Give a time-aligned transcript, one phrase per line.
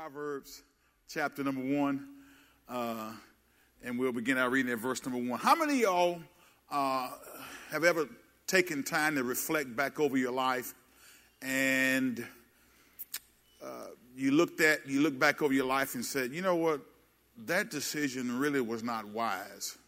[0.00, 0.62] Proverbs
[1.08, 2.06] chapter number one,
[2.68, 3.10] uh,
[3.82, 5.40] and we'll begin our reading at verse number one.
[5.40, 6.20] How many of y'all
[6.70, 7.10] uh,
[7.72, 8.08] have ever
[8.46, 10.72] taken time to reflect back over your life
[11.42, 12.24] and
[13.60, 16.80] uh, you looked at you look back over your life and said, you know what,
[17.46, 19.78] that decision really was not wise.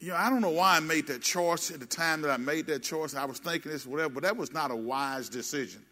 [0.00, 2.38] You know, I don't know why I made that choice at the time that I
[2.38, 3.14] made that choice.
[3.14, 5.82] I was thinking this, whatever, but that was not a wise decision.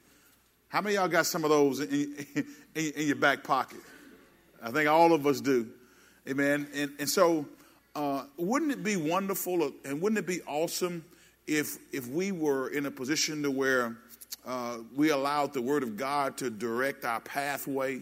[0.73, 3.81] How many y'all got some of those in, in, in, your back pocket?
[4.63, 5.69] I think all of us do.
[6.27, 6.67] Amen.
[6.73, 7.45] And, and so,
[7.95, 11.05] uh, wouldn't it be wonderful and wouldn't it be awesome
[11.47, 13.99] if, if we were in a position to where
[14.47, 18.01] uh, we allowed the Word of God to direct our pathway,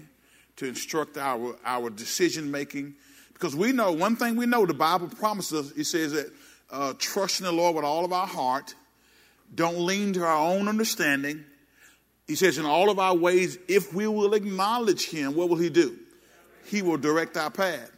[0.55, 2.95] to instruct our, our decision making?
[3.33, 6.33] Because we know, one thing we know, the Bible promises us, it says that
[6.71, 8.77] uh, trust in the Lord with all of our heart,
[9.53, 11.45] don't lean to our own understanding,
[12.31, 15.69] he says, in all of our ways, if we will acknowledge him, what will he
[15.69, 15.99] do?
[16.65, 17.91] He will direct our path.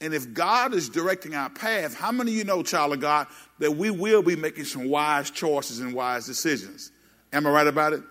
[0.00, 3.28] And if God is directing our path, how many of you know, child of God,
[3.60, 6.90] that we will be making some wise choices and wise decisions?
[7.32, 8.02] Am I right about it?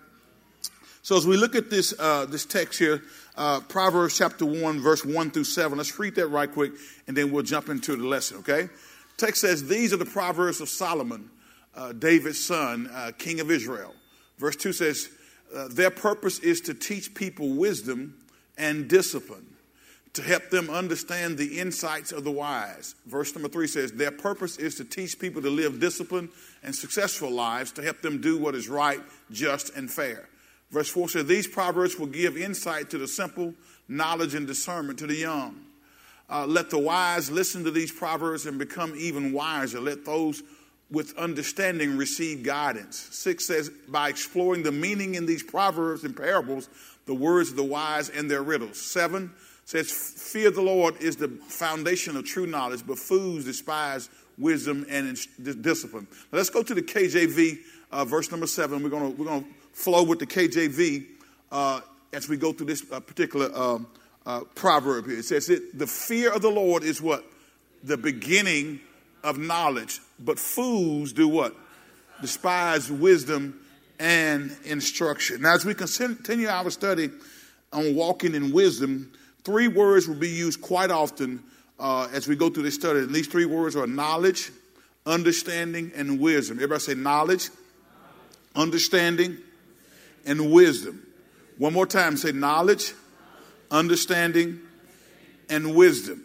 [1.01, 3.03] So as we look at this uh, this text here,
[3.35, 5.77] uh, Proverbs chapter one, verse one through seven.
[5.77, 6.71] Let's read that right quick,
[7.07, 8.37] and then we'll jump into the lesson.
[8.37, 8.69] Okay?
[9.17, 11.29] Text says, "These are the proverbs of Solomon,
[11.75, 13.93] uh, David's son, uh, king of Israel."
[14.37, 15.09] Verse two says,
[15.53, 18.15] uh, their purpose is to teach people wisdom
[18.57, 19.45] and discipline,
[20.13, 22.95] to help them understand the insights of the wise.
[23.05, 26.29] Verse number three says, Their purpose is to teach people to live disciplined
[26.63, 29.01] and successful lives, to help them do what is right,
[29.31, 30.29] just, and fair.
[30.71, 33.53] Verse 4 says, These proverbs will give insight to the simple,
[33.87, 35.61] knowledge and discernment to the young.
[36.29, 39.79] Uh, let the wise listen to these proverbs and become even wiser.
[39.79, 40.41] Let those
[40.91, 42.97] with understanding receive guidance.
[43.11, 46.69] Six says, by exploring the meaning in these proverbs and parables,
[47.05, 48.79] the words of the wise and their riddles.
[48.79, 49.31] Seven
[49.65, 55.17] says, fear the Lord is the foundation of true knowledge, but fools despise wisdom and
[55.61, 56.07] discipline.
[56.31, 57.59] Now let's go to the KJV,
[57.91, 58.83] uh, verse number seven.
[58.83, 61.05] We're going we're gonna flow with the KJV
[61.51, 61.81] uh,
[62.13, 63.87] as we go through this uh, particular um,
[64.25, 65.19] uh, proverb here.
[65.19, 67.23] It says, it, the fear of the Lord is what?
[67.83, 68.81] The beginning
[69.25, 71.53] of knowledge, but fools do what?
[72.21, 73.59] Despise wisdom
[73.99, 75.41] and instruction.
[75.41, 77.09] Now, as we continue our study
[77.73, 79.11] on walking in wisdom,
[79.43, 81.43] three words will be used quite often
[81.79, 82.99] uh, as we go through this study.
[82.99, 84.51] And these three words are knowledge,
[85.07, 86.57] understanding, and wisdom.
[86.57, 87.49] Everybody say knowledge,
[88.55, 89.39] understanding,
[90.25, 91.01] and wisdom.
[91.57, 92.93] One more time, say knowledge,
[93.71, 94.59] understanding,
[95.49, 96.24] and wisdom.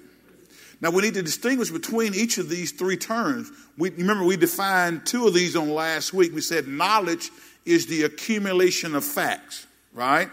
[0.81, 3.51] Now we need to distinguish between each of these three terms.
[3.77, 6.35] We, remember, we defined two of these on last week.
[6.35, 7.31] We said knowledge
[7.67, 10.31] is the accumulation of facts, right?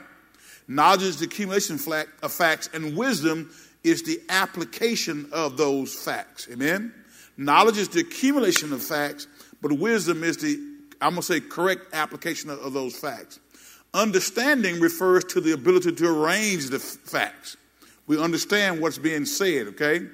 [0.68, 3.50] Knowledge is the accumulation of facts, and wisdom
[3.84, 6.48] is the application of those facts.
[6.52, 6.94] Amen?
[7.38, 9.28] Knowledge is the accumulation of facts,
[9.62, 10.56] but wisdom is the,
[11.02, 13.40] I'm going to say, correct application of, of those facts.
[13.94, 17.58] Understanding refers to the ability to arrange the f- facts.
[18.06, 20.08] We understand what's being said, okay?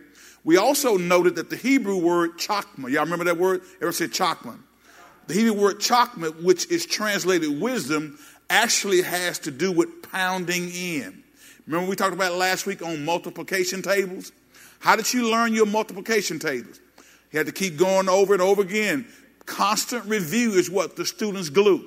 [0.43, 3.61] We also noted that the Hebrew word chakma, y'all remember that word?
[3.81, 4.57] Ever say chakma?
[5.27, 11.23] The Hebrew word chakma, which is translated wisdom, actually has to do with pounding in.
[11.65, 14.33] Remember we talked about last week on multiplication tables?
[14.79, 16.81] How did you learn your multiplication tables?
[17.31, 19.07] You had to keep going over and over again.
[19.45, 21.85] Constant review is what the students glue.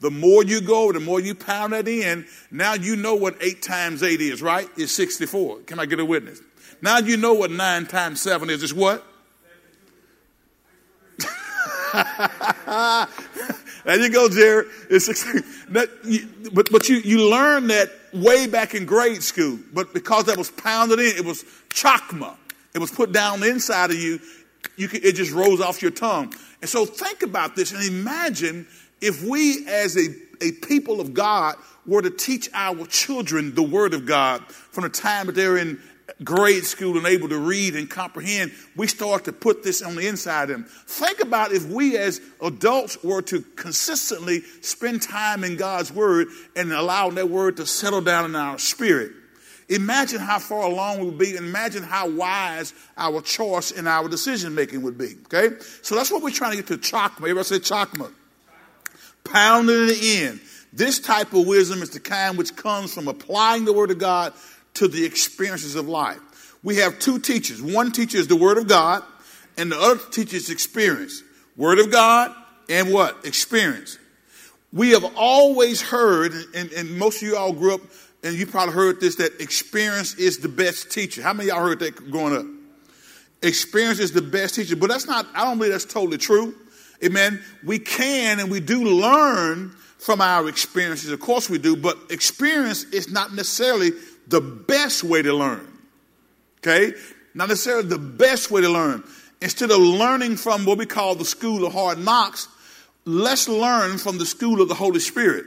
[0.00, 2.26] The more you go, the more you pound that in.
[2.50, 4.68] Now you know what eight times eight is, right?
[4.76, 5.60] It's 64.
[5.60, 6.42] Can I get a witness?
[6.84, 8.62] Now you know what nine times seven is.
[8.62, 9.02] It's what?
[13.86, 14.66] there you go, Jared.
[14.90, 15.88] It's that,
[16.52, 19.58] but but you, you learned that way back in grade school.
[19.72, 22.36] But because that was pounded in, it was chakma.
[22.74, 24.20] It was put down inside of you.
[24.76, 26.34] You it just rose off your tongue.
[26.60, 28.66] And so think about this and imagine
[29.00, 30.08] if we, as a,
[30.42, 31.54] a people of God,
[31.86, 35.80] were to teach our children the Word of God from the time that they're in
[36.22, 40.06] grade school and able to read and comprehend, we start to put this on the
[40.06, 40.64] inside of them.
[40.86, 46.72] Think about if we as adults were to consistently spend time in God's Word and
[46.72, 49.12] allow that Word to settle down in our spirit.
[49.68, 51.36] Imagine how far along we would be.
[51.36, 55.14] Imagine how wise our choice and our decision making would be.
[55.24, 55.56] Okay?
[55.82, 57.16] So that's what we're trying to get to chakma.
[57.20, 58.12] Everybody say chakma.
[59.24, 59.96] Pounding it in.
[59.96, 60.40] The end.
[60.74, 64.32] This type of wisdom is the kind which comes from applying the Word of God
[64.74, 66.20] to the experiences of life.
[66.62, 67.62] We have two teachers.
[67.62, 69.02] One teacher is the Word of God,
[69.56, 71.22] and the other teacher is experience.
[71.56, 72.34] Word of God
[72.68, 73.24] and what?
[73.24, 73.98] Experience.
[74.72, 77.80] We have always heard, and, and most of you all grew up
[78.24, 81.22] and you probably heard this, that experience is the best teacher.
[81.22, 82.46] How many y'all heard that growing up?
[83.42, 84.76] Experience is the best teacher.
[84.76, 86.54] But that's not, I don't believe that's totally true.
[87.04, 87.42] Amen.
[87.62, 91.10] We can and we do learn from our experiences.
[91.10, 93.90] Of course we do, but experience is not necessarily
[94.28, 95.66] the best way to learn.
[96.58, 96.94] Okay?
[97.34, 99.04] Not necessarily the best way to learn.
[99.42, 102.48] Instead of learning from what we call the school of hard knocks,
[103.04, 105.44] let's learn from the school of the Holy Spirit.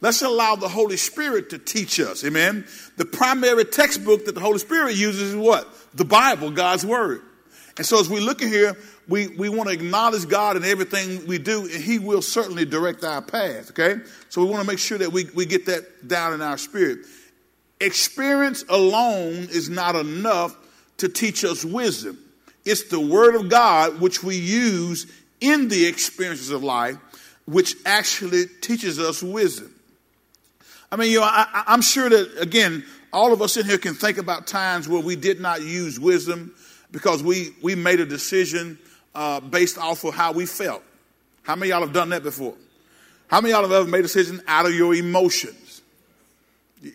[0.00, 2.24] Let's allow the Holy Spirit to teach us.
[2.24, 2.66] Amen.
[2.98, 5.66] The primary textbook that the Holy Spirit uses is what?
[5.94, 7.22] The Bible, God's Word.
[7.76, 8.76] And so as we look in here,
[9.08, 13.02] we, we want to acknowledge God in everything we do, and He will certainly direct
[13.02, 14.00] our path, okay?
[14.28, 17.00] So we want to make sure that we, we get that down in our spirit.
[17.80, 20.56] Experience alone is not enough
[20.98, 22.18] to teach us wisdom.
[22.64, 25.06] It's the Word of God which we use
[25.40, 26.96] in the experiences of life,
[27.46, 29.74] which actually teaches us wisdom.
[30.90, 33.94] I mean, you know, I, I'm sure that, again, all of us in here can
[33.94, 36.54] think about times where we did not use wisdom
[36.90, 38.78] because we, we made a decision
[39.14, 40.82] uh, based off of how we felt.
[41.42, 42.54] How many y'all have done that before?
[43.26, 45.63] How many y'all have ever made a decision out of your emotions?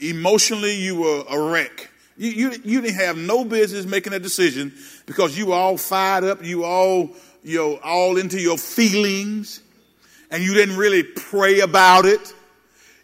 [0.02, 1.90] Emotionally, you were a wreck.
[2.18, 4.74] You, you, you didn't have no business making a decision
[5.06, 7.12] because you were all fired up, you all,
[7.44, 9.62] you know, all into your feelings,
[10.30, 12.34] and you didn't really pray about it.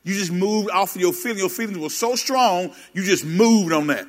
[0.04, 1.40] You just moved off of your feelings.
[1.40, 4.06] Your feelings were so strong, you just moved on that.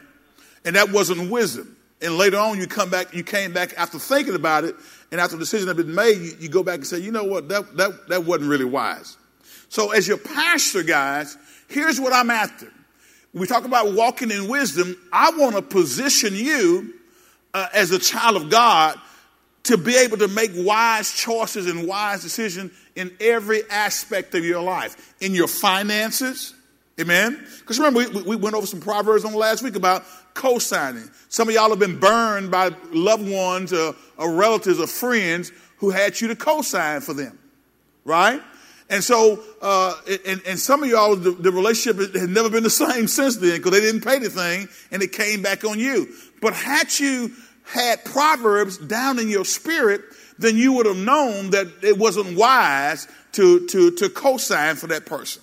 [0.64, 1.76] And that wasn't wisdom.
[2.02, 4.75] And later on, you come back, you came back after thinking about it,
[5.11, 7.25] and after the decision had been made, you, you go back and say, you know
[7.25, 9.17] what, that, that, that wasn't really wise.
[9.69, 11.38] So, as your pastor, guys,
[11.69, 12.73] here's what I'm after.
[13.33, 16.95] We talk about walking in wisdom, I want to position you
[17.53, 18.99] uh, as a child of God
[19.65, 24.63] to be able to make wise choices and wise decisions in every aspect of your
[24.63, 26.55] life, in your finances.
[27.01, 27.45] Amen.
[27.61, 30.05] Because remember, we, we, went over some proverbs on last week about
[30.35, 31.11] co-signing.
[31.29, 35.91] Some of y'all have been burned by loved ones or, or relatives or friends who
[35.91, 37.39] had you to co-sign for them,
[38.05, 38.41] right?
[38.88, 39.94] And so, uh,
[40.25, 43.56] and, and, some of y'all, the, the, relationship has never been the same since then
[43.56, 46.09] because they didn't pay the thing and it came back on you.
[46.41, 47.33] But had you
[47.65, 50.03] had Proverbs down in your spirit,
[50.38, 55.05] then you would have known that it wasn't wise to, to, to co-sign for that
[55.05, 55.43] person.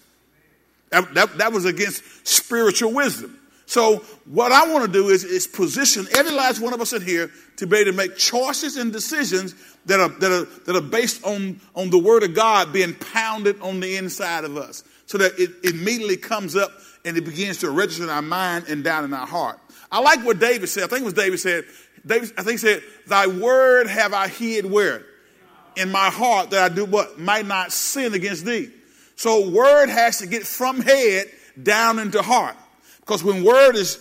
[0.92, 3.38] That, that, that was against spiritual wisdom.
[3.74, 7.02] So what I want to do is, is position every last one of us in
[7.02, 9.56] here to be able to make choices and decisions
[9.88, 13.60] that are, that are, that are based on, on the word of God being pounded
[13.62, 16.70] on the inside of us so that it immediately comes up
[17.04, 19.60] and it begins to register in our mind and down in our heart.
[19.92, 20.84] I like what David said.
[20.84, 21.64] I think it was David said,
[22.06, 25.04] David, I think he said, thy word have I hid where?
[25.78, 27.18] In my heart that I do what?
[27.18, 28.70] Might not sin against thee.
[29.16, 31.26] So word has to get from head
[31.64, 32.56] down into heart.
[33.06, 34.00] Because when word is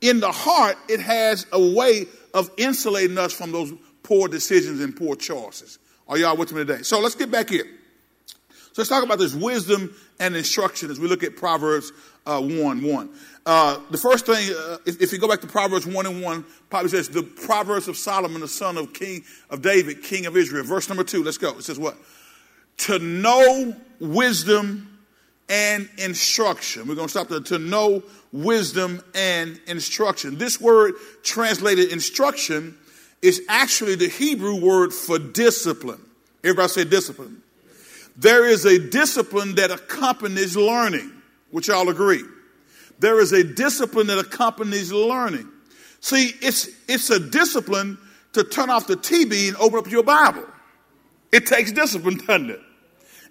[0.00, 3.72] in the heart, it has a way of insulating us from those
[4.02, 5.78] poor decisions and poor choices.
[6.08, 6.82] Are y'all with me today?
[6.82, 7.66] So let's get back here.
[8.48, 11.92] So let's talk about this wisdom and instruction as we look at Proverbs
[12.26, 13.10] uh, 1 1.
[13.44, 16.44] Uh, the first thing, uh, if, if, you go back to Proverbs 1 and 1,
[16.70, 20.64] probably says the Proverbs of Solomon, the son of King of David, king of Israel.
[20.64, 21.50] Verse number 2, let's go.
[21.50, 21.96] It says what?
[22.78, 24.91] To know wisdom
[25.48, 26.86] and instruction.
[26.86, 27.40] We're going to stop there.
[27.40, 28.02] To know
[28.32, 30.38] wisdom and instruction.
[30.38, 32.76] This word translated instruction
[33.20, 36.00] is actually the Hebrew word for discipline.
[36.42, 37.42] Everybody say discipline.
[38.16, 41.10] There is a discipline that accompanies learning,
[41.50, 42.22] which I'll agree.
[42.98, 45.48] There is a discipline that accompanies learning.
[46.00, 47.98] See, it's, it's a discipline
[48.32, 50.44] to turn off the TV and open up your Bible.
[51.30, 52.60] It takes discipline, doesn't it?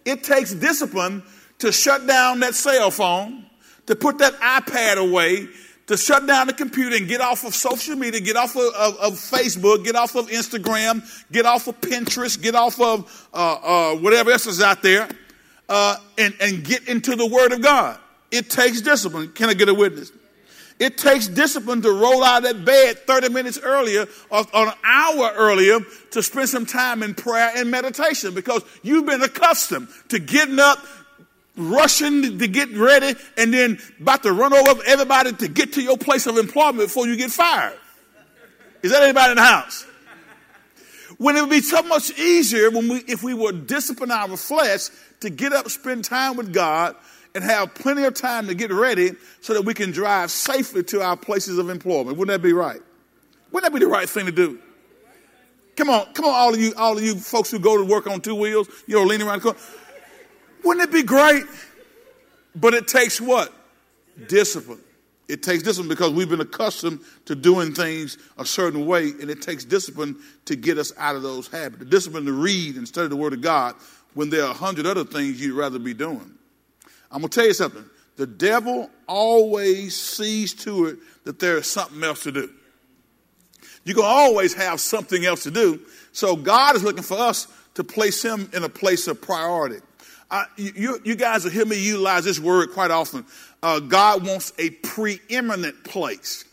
[0.06, 1.24] It takes discipline
[1.62, 3.46] to shut down that cell phone,
[3.86, 5.48] to put that iPad away,
[5.88, 8.98] to shut down the computer and get off of social media, get off of, of,
[8.98, 13.96] of Facebook, get off of Instagram, get off of Pinterest, get off of uh, uh,
[13.98, 15.08] whatever else is out there,
[15.70, 18.00] uh, and, and get into the Word of God.
[18.32, 19.32] It takes discipline.
[19.34, 20.12] Can I get a witness?
[20.82, 25.32] It takes discipline to roll out of bed 30 minutes earlier or, or, an hour
[25.36, 30.58] earlier to spend some time in prayer and meditation because you've been accustomed to getting
[30.58, 30.80] up,
[31.58, 35.98] rushing to get ready, and then about to run over everybody to get to your
[35.98, 37.78] place of employment before you get fired.
[38.82, 39.86] Is that anybody in the house?
[41.18, 44.90] When it would be so much easier when we, if we would discipline our flesh
[45.20, 46.96] to get up, spend time with God,
[47.36, 51.02] and have plenty of time to get ready so that we can drive safely to
[51.02, 52.18] our places of employment.
[52.18, 52.82] Wouldn't that be right?
[53.52, 54.60] Wouldn't that be the right thing to do?
[55.76, 58.08] Come on, come on, all of you, all of you folks who go to work
[58.08, 59.62] on two wheels, you know, leaning around the car.
[60.64, 61.44] Wouldn't it be great?
[62.56, 63.54] But it takes what?
[64.28, 64.80] Discipline.
[65.28, 69.42] It takes discipline because we've been accustomed to doing things a certain way, and it
[69.42, 71.80] takes discipline to get us out of those habits.
[71.80, 73.76] The discipline to read and study the Word of God
[74.14, 76.32] when there are a hundred other things you'd rather be doing.
[77.10, 77.86] I'm going to tell you something.
[78.18, 82.50] The devil always sees to it that there is something else to do.
[83.84, 85.80] You can always have something else to do.
[86.12, 89.78] So God is looking for us to place him in a place of priority.
[90.32, 93.26] Uh, you, you, guys will hear me utilize this word quite often.
[93.62, 96.46] Uh, God wants a preeminent place.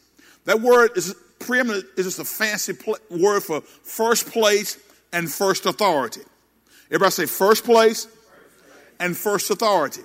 [0.47, 4.79] That word is preeminent is just a fancy pl- word for first place
[5.13, 6.23] and first authority.
[6.89, 8.09] Everybody say first place
[8.99, 10.03] and first authority.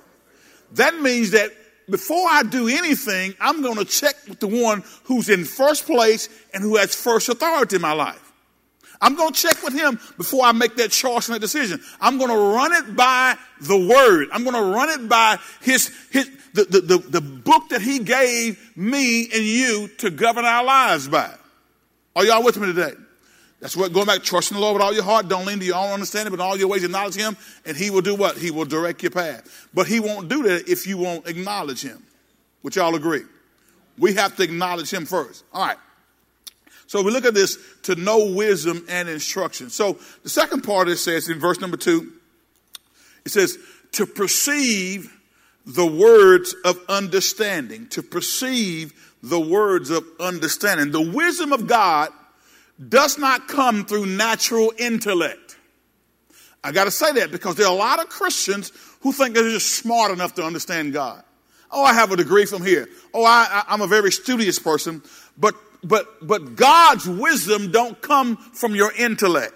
[0.73, 1.51] That means that
[1.89, 6.29] before I do anything, I'm going to check with the one who's in first place
[6.53, 8.22] and who has first authority in my life.
[9.03, 11.81] I'm going to check with him before I make that choice and that decision.
[11.99, 14.29] I'm going to run it by the word.
[14.31, 17.99] I'm going to run it by his, his, the, the, the, the book that he
[17.99, 21.29] gave me and you to govern our lives by.
[22.15, 22.93] Are y'all with me today?
[23.59, 25.27] That's what going back, trusting the Lord with all your heart.
[25.27, 28.01] Don't lean to your own understanding, but all your ways acknowledge Him, and He will
[28.01, 28.37] do what?
[28.37, 29.67] He will direct your path.
[29.73, 32.03] But He won't do that if you won't acknowledge Him.
[32.61, 33.23] Which y'all agree?
[33.97, 35.43] We have to acknowledge Him first.
[35.53, 35.77] All right.
[36.87, 39.69] So we look at this to know wisdom and instruction.
[39.69, 42.11] So the second part it says in verse number two,
[43.25, 43.57] it says
[43.93, 45.11] to perceive
[45.65, 47.87] the words of understanding.
[47.89, 50.91] To perceive the words of understanding.
[50.91, 52.09] The wisdom of God
[52.89, 55.57] does not come through natural intellect.
[56.63, 59.49] I got to say that because there are a lot of Christians who think they're
[59.49, 61.23] just smart enough to understand God.
[61.71, 62.87] Oh, I have a degree from here.
[63.13, 65.01] Oh, I, am a very studious person.
[65.37, 69.53] But, but, but God's wisdom don't come from your intellect.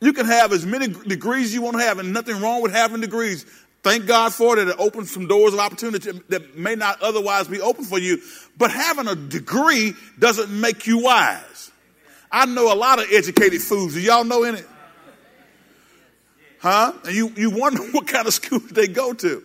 [0.00, 3.00] You can have as many degrees you want to have, and nothing wrong with having
[3.00, 3.46] degrees.
[3.82, 4.68] Thank God for it.
[4.68, 8.20] It opens some doors of opportunity that may not otherwise be open for you.
[8.56, 11.70] But having a degree doesn't make you wise.
[12.30, 13.94] I know a lot of educated fools.
[13.94, 14.62] Do y'all know any?
[16.58, 16.92] Huh?
[17.04, 19.42] And you, you wonder what kind of school they go to.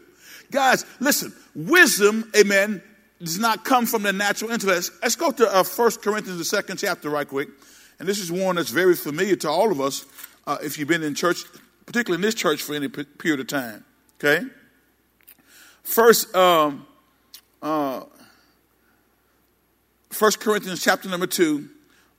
[0.52, 2.82] Guys, listen, wisdom, amen,
[3.20, 4.92] does not come from the natural intellect.
[5.02, 7.50] Let's go to uh, 1 Corinthians, the second chapter, right quick.
[8.00, 10.06] And this is one that's very familiar to all of us
[10.46, 11.44] uh, if you've been in church,
[11.86, 13.84] particularly in this church for any period of time.
[14.20, 14.46] Okay?
[15.84, 16.86] First, um,
[17.62, 18.04] uh,
[20.18, 21.68] 1 Corinthians chapter number 2,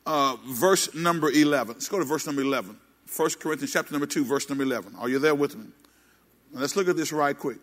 [0.06, 1.74] uh, verse number 11.
[1.74, 2.76] Let's go to verse number 11.
[3.14, 4.96] 1 Corinthians chapter number 2, verse number 11.
[4.96, 5.66] Are you there with me?
[6.52, 7.58] Now let's look at this right quick.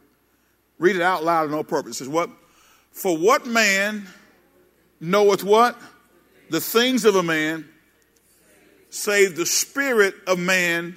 [0.77, 1.95] Read it out loud and no purpose.
[1.95, 2.29] It says, What?
[2.95, 4.07] For what man
[5.01, 5.77] knoweth what?
[6.49, 7.67] The things of a man,
[8.89, 10.95] save the spirit of man,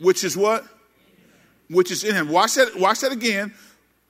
[0.00, 0.64] which is what?
[1.68, 2.30] Which is in him.
[2.30, 3.52] Watch that, watch that again.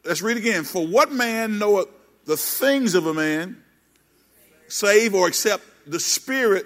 [0.04, 0.62] Let's read again.
[0.62, 1.88] For what man knoweth
[2.26, 3.60] the things of a man,
[4.68, 6.64] save or accept the spirit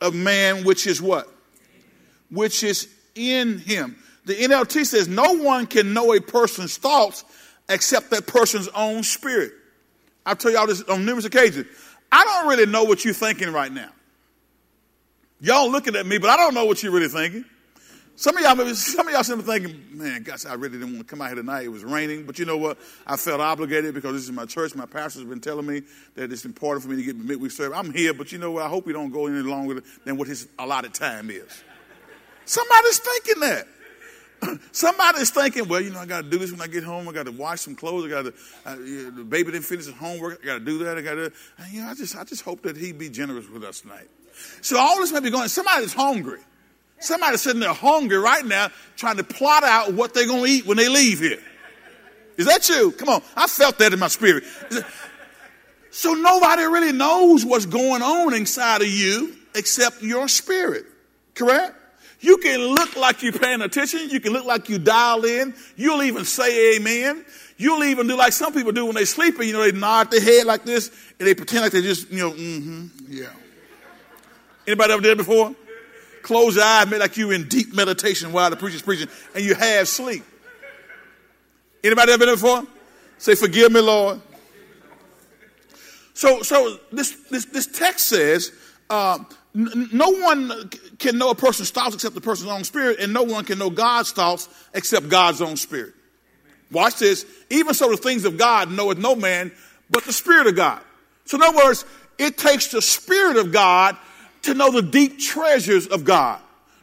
[0.00, 1.28] of man, which is what?
[2.30, 3.96] Which is in him.
[4.24, 7.22] The NLT says no one can know a person's thoughts
[7.68, 9.52] except that person's own spirit.
[10.26, 11.66] I've told y'all this on numerous occasions.
[12.10, 13.90] I don't really know what you're thinking right now.
[15.40, 17.44] Y'all looking at me, but I don't know what you're really thinking.
[18.16, 20.98] Some of y'all, some of y'all seem to thinking, man, gosh, I really didn't want
[21.00, 21.64] to come out here tonight.
[21.64, 22.78] It was raining, but you know what?
[23.04, 24.76] I felt obligated because this is my church.
[24.76, 25.82] My pastor's been telling me
[26.14, 27.76] that it's important for me to get midweek service.
[27.76, 28.62] I'm here, but you know what?
[28.62, 31.64] I hope we don't go any longer than what his allotted time is.
[32.44, 33.66] Somebody's thinking that.
[34.72, 37.08] Somebody's thinking, well, you know, I got to do this when I get home.
[37.08, 38.06] I got to wash some clothes.
[38.06, 38.34] I got to,
[38.66, 40.40] uh, the baby didn't finish his homework.
[40.42, 40.98] I got to do that.
[40.98, 41.32] I got to,
[41.70, 44.08] you know, I just, I just hope that he'd be generous with us tonight.
[44.60, 45.48] So all this may be going.
[45.48, 46.40] Somebody's hungry.
[46.98, 50.66] Somebody's sitting there hungry right now trying to plot out what they're going to eat
[50.66, 51.42] when they leave here.
[52.36, 52.92] Is that you?
[52.92, 53.22] Come on.
[53.36, 54.44] I felt that in my spirit.
[55.90, 60.86] So nobody really knows what's going on inside of you except your spirit.
[61.34, 61.76] Correct?
[62.24, 64.08] You can look like you're paying attention.
[64.08, 65.52] You can look like you dial in.
[65.76, 67.22] You'll even say amen.
[67.58, 69.46] You'll even do like some people do when they're sleeping.
[69.46, 72.20] You know, they nod their head like this and they pretend like they just, you
[72.20, 73.26] know, mm-hmm, yeah.
[74.66, 75.54] Anybody ever did it before?
[76.22, 79.54] Close your eyes, make like you're in deep meditation while the preacher's preaching, and you
[79.54, 80.24] have sleep.
[81.84, 82.62] Anybody ever been there before?
[83.18, 84.22] Say, forgive me, Lord.
[86.14, 88.50] So, so this, this, this text says,
[88.88, 89.18] uh,
[89.54, 93.44] no one can know a person's thoughts except the person's own spirit, and no one
[93.44, 95.94] can know God's thoughts except God's own spirit.
[96.72, 97.24] Watch this.
[97.50, 99.52] Even so, the things of God knoweth no man
[99.90, 100.82] but the Spirit of God.
[101.24, 101.84] So, in other words,
[102.18, 103.96] it takes the Spirit of God
[104.44, 106.40] to know the deep treasures of God,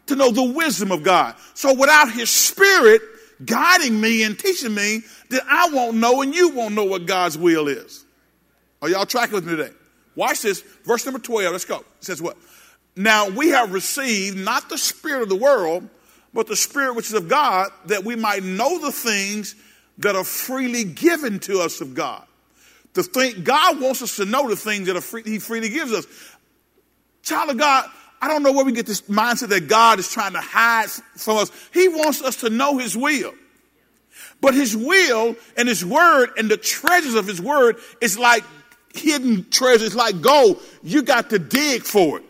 [0.07, 1.35] to know the wisdom of God.
[1.53, 3.01] So without his spirit,
[3.45, 7.37] guiding me and teaching me that I won't know and you won't know what God's
[7.37, 8.03] will is.
[8.81, 9.73] Are y'all tracking with me today?
[10.15, 10.61] Watch this.
[10.85, 11.51] Verse number 12.
[11.51, 11.77] Let's go.
[11.77, 12.35] It says what?
[12.95, 15.87] Now we have received not the spirit of the world,
[16.33, 19.55] but the spirit which is of God, that we might know the things
[19.99, 22.25] that are freely given to us of God.
[22.93, 25.93] The thing, God wants us to know the things that are free, He freely gives
[25.93, 26.05] us.
[27.23, 27.89] Child of God,
[28.21, 31.37] I don't know where we get this mindset that God is trying to hide from
[31.37, 31.51] us.
[31.73, 33.33] He wants us to know His will.
[34.41, 38.43] But His will and His word and the treasures of His word is like
[38.93, 40.61] hidden treasures, like gold.
[40.83, 42.25] You got to dig for it.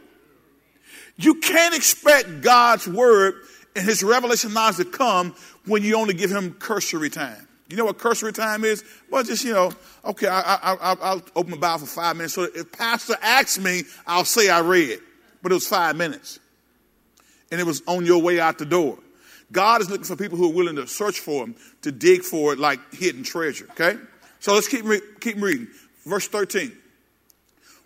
[1.22, 3.36] You can't expect God's word
[3.76, 5.36] and His revelation knowledge to come
[5.66, 7.48] when you only give Him cursory time.
[7.70, 8.84] You know what cursory time is?
[9.10, 9.72] Well, just, you know,
[10.04, 12.34] okay, I, will open the Bible for five minutes.
[12.34, 15.00] So if pastor asks me, I'll say I read.
[15.42, 16.40] But it was five minutes.
[17.52, 18.98] And it was on your way out the door.
[19.52, 22.54] God is looking for people who are willing to search for Him, to dig for
[22.54, 23.98] it like hidden treasure, okay?
[24.40, 25.68] So let's keep, re- keep reading.
[26.06, 26.76] Verse 13.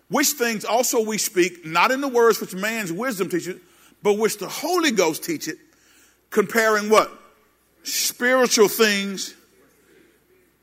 [0.08, 3.60] Which things also we speak, not in the words which man's wisdom teaches,
[4.02, 5.58] but which the Holy Ghost teacheth,
[6.30, 7.10] comparing what?
[7.82, 9.34] Spiritual things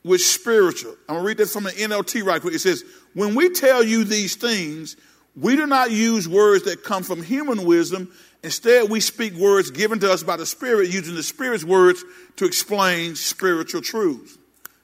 [0.04, 0.96] with spiritual.
[1.08, 2.54] I'm going to read that from the NLT right quick.
[2.54, 2.84] It says,
[3.14, 4.96] When we tell you these things,
[5.36, 8.12] we do not use words that come from human wisdom.
[8.44, 12.04] Instead, we speak words given to us by the Spirit, using the Spirit's words
[12.36, 14.38] to explain spiritual truths.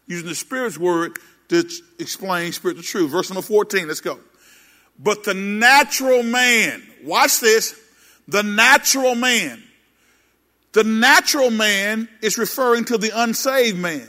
[0.07, 3.11] Using the Spirit's word to explain spiritual truth.
[3.11, 4.19] Verse number 14, let's go.
[4.99, 7.79] But the natural man, watch this,
[8.27, 9.63] the natural man.
[10.73, 14.07] The natural man is referring to the unsaved man.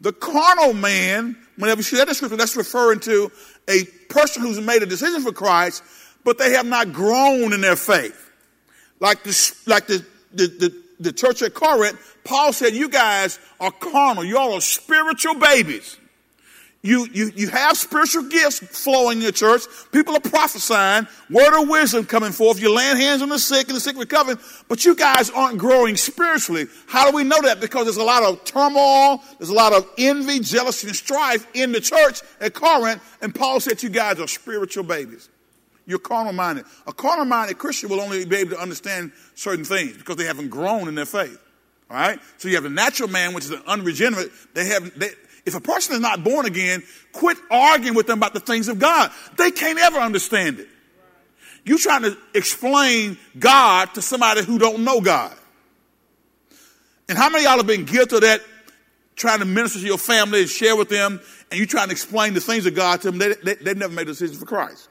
[0.00, 3.32] The carnal man, whenever you see that scripture, that's referring to
[3.68, 5.82] a person who's made a decision for Christ,
[6.24, 8.30] but they have not grown in their faith.
[9.00, 13.72] Like the, like the, the, the, the church at Corinth, Paul said, you guys are
[13.72, 14.24] carnal.
[14.24, 15.98] Y'all are spiritual babies.
[16.84, 19.62] You, you, you have spiritual gifts flowing in your church.
[19.92, 22.60] People are prophesying, word of wisdom coming forth.
[22.60, 25.96] You're laying hands on the sick and the sick recovering, but you guys aren't growing
[25.96, 26.66] spiritually.
[26.88, 27.60] How do we know that?
[27.60, 31.70] Because there's a lot of turmoil, there's a lot of envy, jealousy, and strife in
[31.70, 35.28] the church at Corinth, and Paul said you guys are spiritual babies.
[35.86, 36.64] You're carnal minded.
[36.88, 40.48] A carnal minded Christian will only be able to understand certain things because they haven't
[40.48, 41.40] grown in their faith.
[41.90, 42.18] All right?
[42.38, 44.30] So you have the natural man, which is an unregenerate.
[44.54, 45.10] They have, they,
[45.44, 48.78] if a person is not born again, quit arguing with them about the things of
[48.78, 49.10] God.
[49.36, 50.68] They can't ever understand it.
[51.64, 55.36] You trying to explain God to somebody who don't know God.
[57.08, 58.40] And how many y'all have been guilty of that,
[59.16, 62.34] trying to minister to your family and share with them, and you trying to explain
[62.34, 63.18] the things of God to them?
[63.18, 64.88] They, they, they never made a decision for Christ.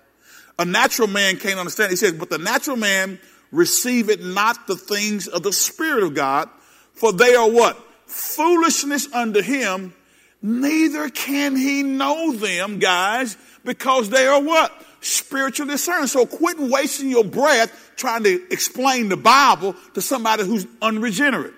[0.59, 1.89] A natural man can't understand.
[1.89, 3.19] He says, but the natural man
[3.51, 6.49] receiveth not the things of the Spirit of God,
[6.93, 7.77] for they are what?
[8.05, 9.93] Foolishness unto him,
[10.41, 14.71] neither can he know them, guys, because they are what?
[15.01, 16.10] Spiritual discerned.
[16.10, 21.54] So quit wasting your breath trying to explain the Bible to somebody who's unregenerate.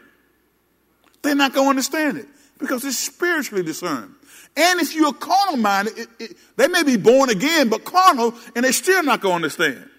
[1.22, 2.28] They're not going to understand it
[2.60, 4.14] because it's spiritually discerned.
[4.56, 8.64] And if you're carnal minded, it, it, they may be born again, but carnal, and
[8.64, 9.90] they're still not going to understand.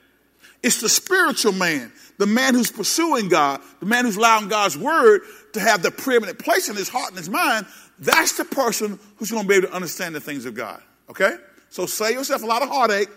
[0.63, 5.23] It's the spiritual man, the man who's pursuing God, the man who's allowing God's word
[5.55, 7.67] to have the preeminent place in his heart and his mind.
[7.99, 10.83] That's the person who's going to be able to understand the things of God.
[11.11, 11.37] Okay?
[11.71, 13.09] So save yourself a lot of heartache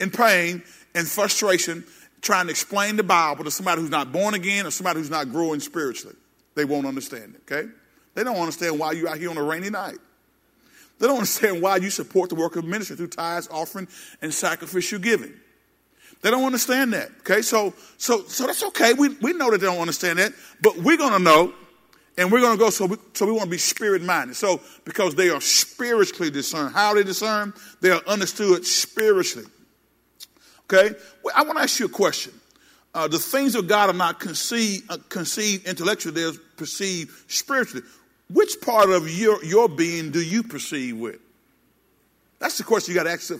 [0.00, 0.62] and pain
[0.94, 1.84] and frustration
[2.20, 5.30] trying to explain the Bible to somebody who's not born again or somebody who's not
[5.30, 6.16] growing spiritually.
[6.54, 7.70] They won't understand it, okay?
[8.14, 9.98] They don't understand why you're out here on a rainy night.
[10.98, 13.86] They don't understand why you support the work of ministry through tithes, offering,
[14.20, 15.32] and sacrificial giving.
[16.22, 17.10] They don't understand that.
[17.20, 18.92] Okay, so so so that's okay.
[18.92, 21.54] We we know that they don't understand that, but we're gonna know,
[22.18, 22.68] and we're gonna go.
[22.68, 24.34] So we, so we want to be spirit minded.
[24.34, 26.74] So because they are spiritually discerned.
[26.74, 27.54] How they discern?
[27.80, 29.48] They are understood spiritually.
[30.64, 32.34] Okay, well, I want to ask you a question.
[32.92, 37.86] Uh, the things of God are not conceived, uh, conceived intellectually; they're perceived spiritually.
[38.30, 41.18] Which part of your, your being do you perceive with?
[42.40, 43.32] That's the question you got to ask,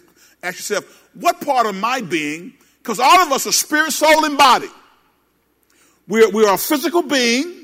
[0.42, 1.10] ask yourself.
[1.12, 4.68] What part of my being, because all of us are spirit, soul, and body.
[6.06, 7.57] We're, we are a physical being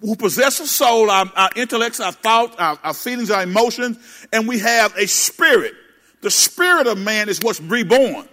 [0.00, 3.98] who possess a soul, our, our intellects, our thoughts, our, our feelings, our emotions,
[4.32, 5.74] and we have a spirit.
[6.20, 8.28] The spirit of man is what's reborn.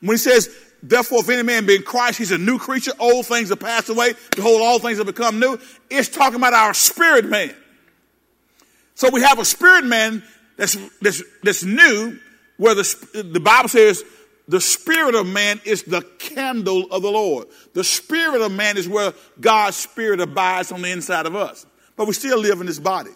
[0.00, 0.48] When he says
[0.82, 2.92] Therefore, if any man be in Christ, he's a new creature.
[3.00, 4.14] Old things have passed away.
[4.36, 5.58] Behold, all things have become new.
[5.90, 7.54] It's talking about our spirit man.
[8.94, 10.22] So we have a spirit man
[10.56, 12.18] that's, that's, that's new,
[12.58, 14.04] where the, the Bible says
[14.48, 17.48] the spirit of man is the candle of the Lord.
[17.74, 21.66] The spirit of man is where God's spirit abides on the inside of us.
[21.96, 23.10] But we still live in this body,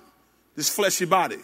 [0.57, 1.39] this fleshy body,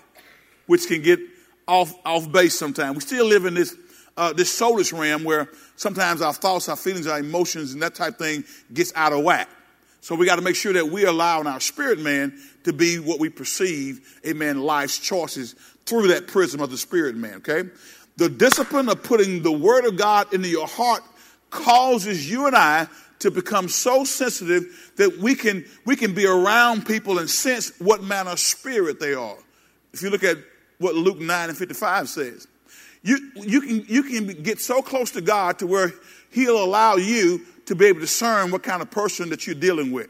[0.67, 1.21] which can get
[1.67, 2.97] off, off base sometimes.
[2.97, 3.77] We still live in this,
[4.17, 8.15] uh, this soulless realm where sometimes our thoughts, our feelings, our emotions, and that type
[8.15, 9.49] of thing gets out of whack.
[10.01, 13.21] So we got to make sure that we allow our spirit man to be what
[13.21, 15.55] we perceive, amen, life's choices
[15.87, 17.65] through that prism of the spirit man, okay?
[18.19, 21.05] The discipline of putting the word of God into your heart
[21.51, 22.89] causes you and I
[23.21, 28.03] to become so sensitive that we can, we can be around people and sense what
[28.03, 29.37] manner of spirit they are.
[29.93, 30.37] If you look at
[30.79, 32.49] what Luke 9 and 55 says,
[33.05, 35.93] you, you, can, you can get so close to God to where
[36.33, 39.93] He'll allow you to be able to discern what kind of person that you're dealing
[39.93, 40.09] with.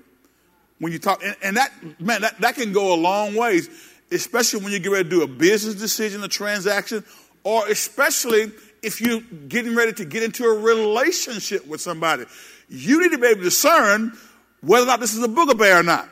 [0.78, 3.68] When you talk, and, and that, man, that, that can go a long ways,
[4.10, 7.04] especially when you get ready to do a business decision, a transaction,
[7.48, 12.26] or especially if you're getting ready to get into a relationship with somebody.
[12.68, 14.12] You need to be able to discern
[14.60, 16.10] whether or not this is a booger bear or not.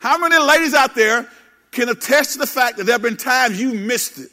[0.00, 1.26] How many ladies out there
[1.70, 4.30] can attest to the fact that there have been times you missed it?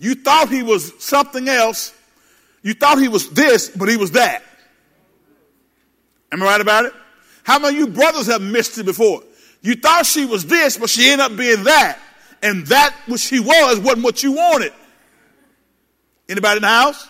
[0.00, 1.94] You thought he was something else.
[2.62, 4.42] You thought he was this, but he was that.
[6.32, 6.92] Am I right about it?
[7.44, 9.22] How many of you brothers have missed it before?
[9.60, 12.00] You thought she was this, but she ended up being that.
[12.42, 14.72] And that which she was wasn't what you wanted.
[16.28, 17.08] Anybody in the house?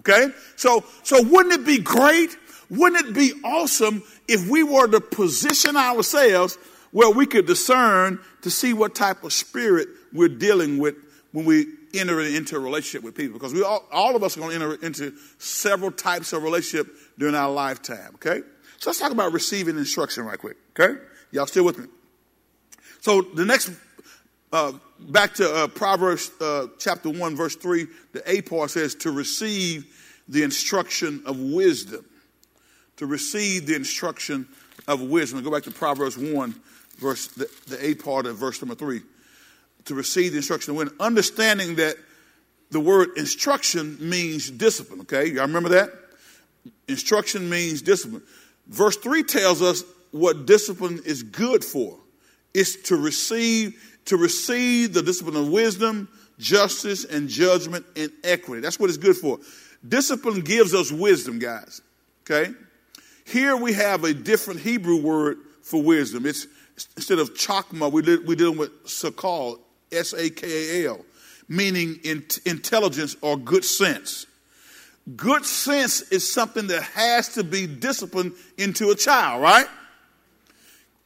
[0.00, 0.28] Okay?
[0.56, 2.36] So, so wouldn't it be great?
[2.70, 6.58] Wouldn't it be awesome if we were to position ourselves
[6.90, 10.96] where we could discern to see what type of spirit we're dealing with
[11.32, 13.34] when we enter into a relationship with people?
[13.34, 16.88] Because we all, all of us are going to enter into several types of relationship
[17.18, 18.12] during our lifetime.
[18.14, 18.40] Okay?
[18.78, 20.56] So let's talk about receiving instruction right quick.
[20.78, 21.00] Okay?
[21.32, 21.86] Y'all still with me?
[23.00, 23.70] So the next,
[24.52, 29.10] uh, back to uh, Proverbs uh, chapter 1, verse 3, the A part says to
[29.10, 29.94] receive
[30.28, 32.04] the instruction of wisdom.
[32.96, 34.48] To receive the instruction
[34.86, 35.42] of wisdom.
[35.42, 36.54] Go back to Proverbs 1,
[36.98, 39.00] verse, the, the A part of verse number 3.
[39.86, 40.96] To receive the instruction of wisdom.
[41.00, 41.96] Understanding that
[42.70, 45.26] the word instruction means discipline, okay?
[45.26, 45.90] Y'all remember that?
[46.88, 48.22] Instruction means discipline.
[48.66, 51.98] Verse 3 tells us what discipline is good for.
[52.54, 58.60] It's to receive to receive the discipline of wisdom, justice, and judgment and equity.
[58.62, 59.38] That's what it's good for.
[59.86, 61.82] Discipline gives us wisdom, guys.
[62.22, 62.52] Okay?
[63.24, 66.24] Here we have a different Hebrew word for wisdom.
[66.24, 66.46] It's
[66.96, 69.60] instead of chakma, we we're dealing with sakal,
[69.92, 71.04] S A K A L,
[71.48, 74.26] meaning in, intelligence or good sense.
[75.16, 79.66] Good sense is something that has to be disciplined into a child, right?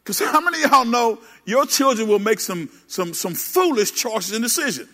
[0.03, 4.33] Because how many of y'all know your children will make some, some, some foolish choices
[4.33, 4.89] and decisions?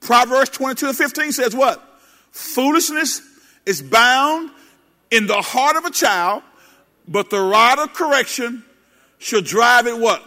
[0.00, 1.82] Proverbs 22 and 15 says what?
[2.30, 3.22] Foolishness
[3.66, 4.50] is bound
[5.10, 6.42] in the heart of a child,
[7.08, 8.64] but the rod of correction
[9.18, 10.22] shall drive it what?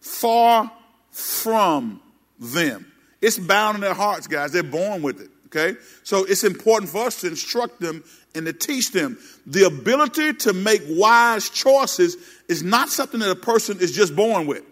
[0.00, 0.70] Far
[1.10, 2.00] from
[2.38, 2.92] them.
[3.20, 4.52] It's bound in their hearts, guys.
[4.52, 5.30] They're born with it.
[5.46, 5.78] Okay?
[6.02, 8.04] So it's important for us to instruct them
[8.34, 9.18] and to teach them.
[9.46, 12.16] The ability to make wise choices
[12.48, 14.64] is not something that a person is just born with,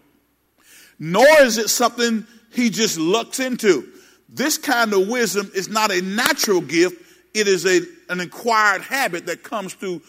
[0.98, 3.88] nor is it something he just looks into.
[4.28, 7.02] This kind of wisdom is not a natural gift,
[7.34, 10.02] it is a, an acquired habit that comes through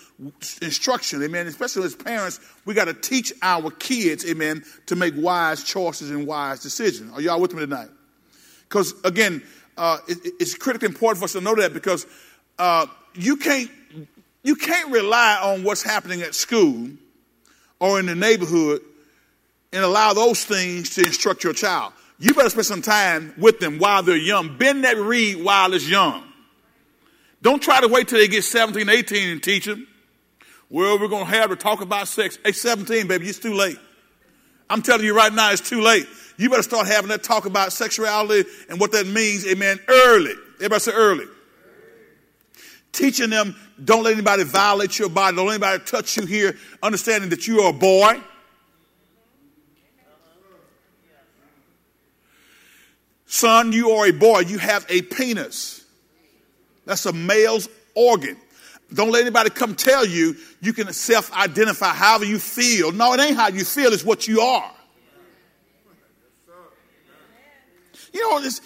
[0.61, 1.23] instruction.
[1.23, 1.47] Amen.
[1.47, 6.27] Especially as parents, we got to teach our kids, amen, to make wise choices and
[6.27, 7.11] wise decisions.
[7.13, 7.89] Are y'all with me tonight?
[8.69, 9.41] Because again,
[9.77, 12.05] uh, it, it's critically important for us to know that because
[12.59, 13.69] uh, you can't
[14.43, 16.89] you can't rely on what's happening at school
[17.79, 18.81] or in the neighborhood
[19.73, 21.93] and allow those things to instruct your child.
[22.17, 24.57] You better spend some time with them while they're young.
[24.57, 26.23] Bend that reed while it's young.
[27.41, 29.87] Don't try to wait till they get 17, 18 and teach them.
[30.69, 32.39] Well, we're going to have to talk about sex.
[32.43, 33.77] Hey, 17, baby, it's too late.
[34.69, 36.07] I'm telling you right now, it's too late.
[36.37, 40.33] You better start having that talk about sexuality and what that means, amen, early.
[40.55, 41.25] Everybody say early.
[42.95, 47.29] Teaching them, don't let anybody violate your body, don't let anybody touch you here, understanding
[47.29, 48.21] that you are a boy.
[53.25, 54.39] Son, you are a boy.
[54.39, 55.83] You have a penis.
[56.85, 58.37] That's a male's organ.
[58.93, 62.93] Don't let anybody come tell you you can self identify however you feel.
[62.93, 64.71] No, it ain't how you feel, it's what you are.
[68.15, 68.61] You know, it,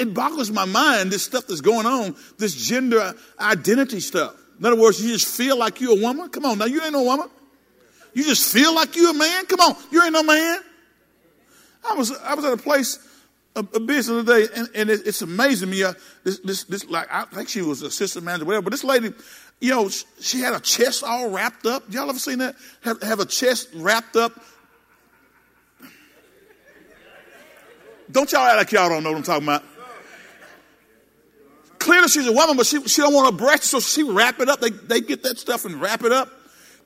[0.00, 4.34] it boggles my mind, this stuff that's going on, this gender identity stuff.
[4.58, 6.28] In other words, you just feel like you're a woman?
[6.30, 7.28] Come on, now you ain't no woman.
[8.12, 9.46] You just feel like you're a man?
[9.46, 10.58] Come on, you ain't no man.
[11.88, 12.98] I was, I was at a place
[13.54, 15.84] a, a business today, and, and it, it's amazing me.
[15.84, 15.92] Uh,
[16.24, 18.62] this, this, this, like, I think she was a assistant manager, whatever.
[18.62, 19.12] But this lady,
[19.60, 19.88] you know,
[20.20, 21.84] she had a chest all wrapped up.
[21.88, 22.56] Y'all ever seen that?
[22.82, 24.32] Have, have a chest wrapped up.
[28.10, 29.64] Don't y'all act like y'all don't know what I'm talking about.
[31.78, 34.48] Clearly, she's a woman, but she, she don't want a breast, so she wrap it
[34.48, 34.60] up.
[34.60, 36.28] They, they get that stuff and wrap it up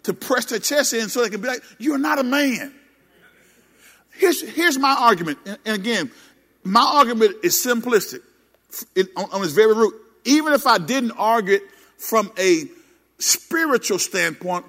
[0.05, 2.75] to press their chest in so they can be like, "You're not a man."
[4.13, 5.39] Here's, here's my argument.
[5.47, 6.11] And, and again,
[6.65, 8.21] my argument is simplistic
[8.95, 9.95] it, on, on its very root.
[10.25, 11.63] Even if I didn't argue it
[11.97, 12.65] from a
[13.19, 14.67] spiritual standpoint,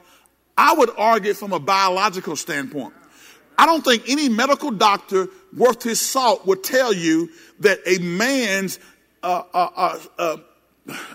[0.57, 2.93] I would argue from a biological standpoint.
[3.63, 7.29] I don't think any medical doctor worth his salt would tell you
[7.61, 8.77] that a man's
[9.23, 10.37] uh, uh, uh, uh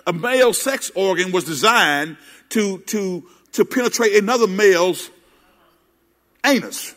[0.07, 2.17] a male sex organ was designed
[2.49, 5.11] to to to penetrate another male's
[6.43, 6.95] anus.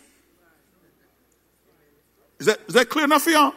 [2.40, 3.54] Is that, is that clear enough for y'all?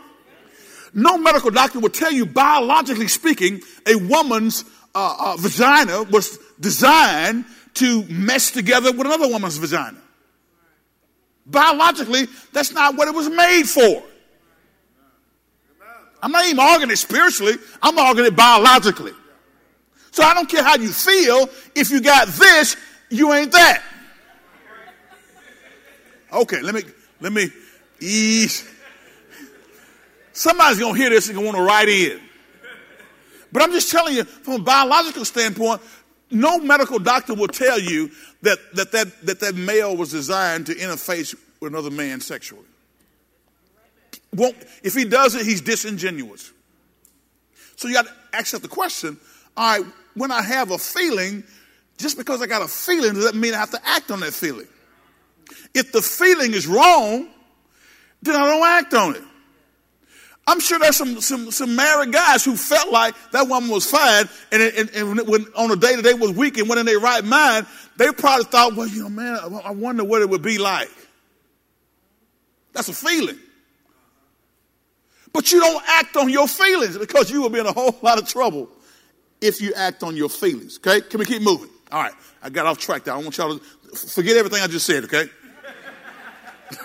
[0.95, 4.65] No medical doctor would tell you, biologically speaking, a woman's
[4.97, 10.01] uh, uh, vagina was designed to mesh together with another woman's vagina.
[11.47, 14.03] Biologically, that's not what it was made for.
[16.23, 19.13] I'm not even arguing it spiritually, I'm arguing it biologically.
[20.11, 22.77] So I don't care how you feel, if you got this,
[23.11, 23.83] you ain't that.
[26.33, 26.83] Okay, let me
[27.21, 27.49] let me
[28.01, 28.69] ease
[30.35, 32.21] Somebody's to hear this and gonna want to write in.
[33.53, 35.81] But I'm just telling you, from a biological standpoint,
[36.35, 38.11] no medical doctor will tell you
[38.43, 42.67] that that, that, that, that male was designed to interface with another man sexually.
[44.35, 46.53] Won't, if he does it, he's disingenuous.
[47.77, 49.17] So you got to ask the question,
[49.57, 51.45] all right, when I have a feeling,
[51.99, 54.67] just because I got a feeling doesn't mean I have to act on that feeling.
[55.75, 57.29] If the feeling is wrong,
[58.23, 59.23] then I don't act on it.
[60.47, 64.29] I'm sure there's some, some, some married guys who felt like that woman was fine,
[64.53, 67.01] and, and, and when, on a day that they was weak and went in their
[67.01, 70.59] right mind, they probably thought, well, you know, man, I wonder what it would be
[70.59, 70.91] like.
[72.75, 73.39] That's a feeling.
[75.33, 78.19] But you don't act on your feelings because you will be in a whole lot
[78.19, 78.69] of trouble
[79.41, 80.79] if you act on your feelings.
[80.79, 81.01] Okay?
[81.01, 81.71] Can we keep moving?
[81.91, 82.13] All right.
[82.43, 83.15] I got off track there.
[83.15, 83.65] I want y'all to
[83.97, 85.29] forget everything I just said, okay?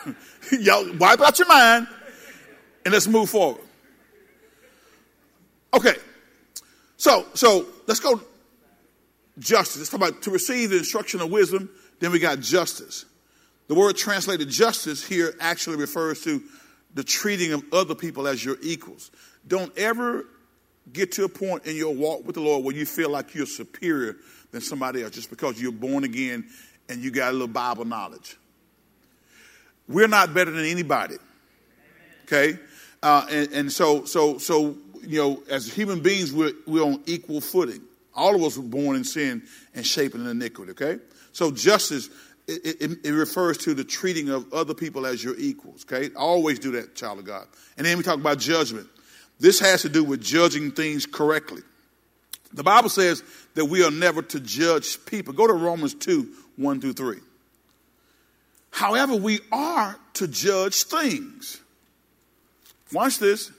[0.59, 1.87] y'all wipe out your mind
[2.89, 3.61] and let's move forward.
[5.75, 5.93] Okay.
[6.97, 8.19] So, so let's go
[9.37, 9.77] justice.
[9.77, 11.69] Let's talk about to receive the instruction of wisdom.
[11.99, 13.05] Then we got justice.
[13.67, 16.41] The word translated justice here actually refers to
[16.95, 19.11] the treating of other people as your equals.
[19.47, 20.25] Don't ever
[20.91, 23.45] get to a point in your walk with the Lord where you feel like you're
[23.45, 24.15] superior
[24.49, 26.43] than somebody else just because you're born again
[26.89, 28.35] and you got a little Bible knowledge.
[29.87, 31.17] We're not better than anybody.
[32.23, 32.57] Okay?
[33.01, 37.39] Uh, and, and, so, so, so, you know, as human beings, we're, we're on equal
[37.39, 37.81] footing.
[38.13, 40.99] All of us were born in sin and shaped in iniquity, okay?
[41.31, 42.09] So justice,
[42.47, 46.13] it, it, it, refers to the treating of other people as your equals, okay?
[46.15, 47.47] Always do that, child of God.
[47.77, 48.87] And then we talk about judgment.
[49.39, 51.61] This has to do with judging things correctly.
[52.51, 55.33] The Bible says that we are never to judge people.
[55.33, 57.17] Go to Romans 2, 1 through 3.
[58.71, 61.61] However, we are to judge things.
[62.91, 63.51] Watch this.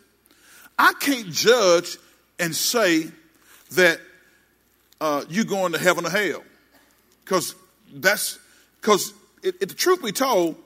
[0.79, 1.99] I can't judge
[2.39, 3.11] and say
[3.73, 4.01] that
[5.01, 6.43] uh, you're going to heaven or hell.
[7.25, 7.55] Because
[7.93, 8.39] that's,
[8.81, 9.13] because
[9.43, 10.57] the truth be told,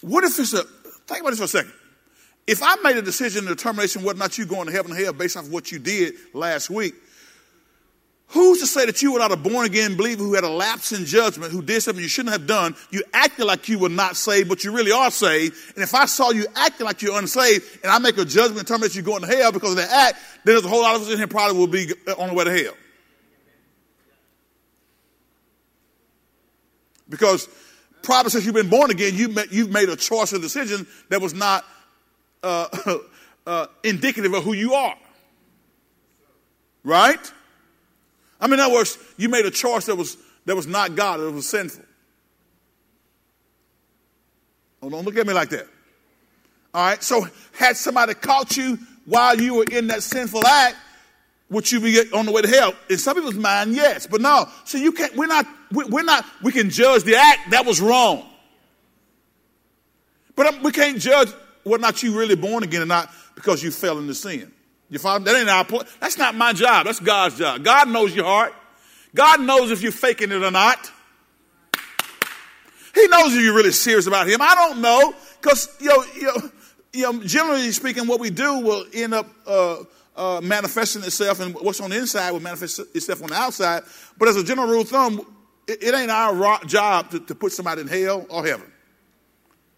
[0.00, 0.64] what if it's a,
[1.06, 1.72] think about this for a second.
[2.46, 4.96] If I made a decision, a determination whether or not you're going to heaven or
[4.96, 6.94] hell based off of what you did last week,
[8.32, 10.92] Who's to say that you were not a born again believer who had a lapse
[10.92, 12.74] in judgment, who did something you shouldn't have done?
[12.90, 15.54] You acted like you were not saved, but you really are saved.
[15.74, 18.66] And if I saw you acting like you're unsaved and I make a judgment and
[18.66, 20.80] tell me that you're going to hell because of that act, then there's a whole
[20.80, 22.74] lot of us in here probably will be on the way to hell.
[27.10, 27.50] Because
[28.00, 31.34] probably since you've been born again, you you've made a choice, a decision that was
[31.34, 31.66] not
[32.42, 32.98] uh,
[33.46, 34.96] uh, indicative of who you are.
[36.82, 37.32] Right?
[38.42, 41.20] I mean, in other words, you made a choice that was, that was not God,
[41.20, 41.84] it was sinful.
[44.82, 45.68] Oh, don't look at me like that.
[46.74, 50.76] All right, so had somebody caught you while you were in that sinful act,
[51.50, 52.74] would you be on the way to hell?
[52.90, 54.48] In some people's mind, yes, but no.
[54.64, 55.14] So you can't.
[55.14, 55.46] We're not.
[55.70, 56.24] We're not.
[56.42, 58.24] We can judge the act that was wrong,
[60.34, 61.28] but we can't judge
[61.62, 64.50] whether or not you really born again or not because you fell into sin.
[64.92, 65.20] You follow?
[65.20, 65.88] That ain't our point.
[66.00, 66.84] That's not my job.
[66.84, 67.64] That's God's job.
[67.64, 68.52] God knows your heart.
[69.14, 70.92] God knows if you're faking it or not.
[72.94, 74.42] He knows if you're really serious about Him.
[74.42, 76.50] I don't know because you know, you know
[76.92, 81.54] you know, generally speaking, what we do will end up uh, uh, manifesting itself, and
[81.54, 83.84] what's on the inside will manifest itself on the outside.
[84.18, 85.26] But as a general rule of thumb,
[85.66, 88.70] it, it ain't our job to, to put somebody in hell or heaven.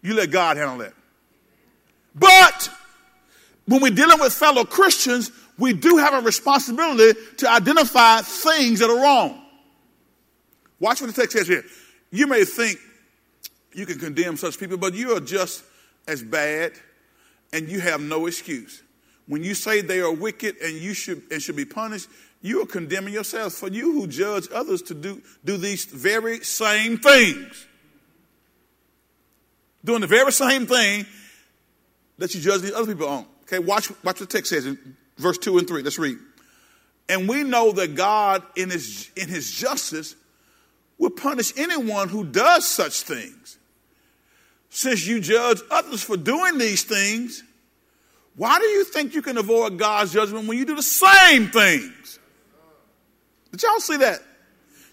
[0.01, 0.93] You let God handle that.
[2.13, 2.69] But
[3.65, 8.89] when we're dealing with fellow Christians, we do have a responsibility to identify things that
[8.89, 9.41] are wrong.
[10.79, 11.63] Watch what the text says here.
[12.11, 12.79] You may think
[13.73, 15.63] you can condemn such people, but you are just
[16.07, 16.73] as bad
[17.53, 18.83] and you have no excuse.
[19.27, 22.07] When you say they are wicked and you should and should be punished,
[22.41, 23.53] you are condemning yourself.
[23.53, 27.65] For you who judge others to do, do these very same things.
[29.83, 31.05] Doing the very same thing
[32.17, 33.25] that you judge these other people on.
[33.47, 35.83] Okay, watch, watch what the text says in verse 2 and 3.
[35.83, 36.17] Let's read.
[37.07, 40.15] And we know that God, in his, in his justice,
[40.97, 43.57] will punish anyone who does such things.
[44.69, 47.43] Since you judge others for doing these things,
[48.35, 52.19] why do you think you can avoid God's judgment when you do the same things?
[53.51, 54.19] Did y'all see that?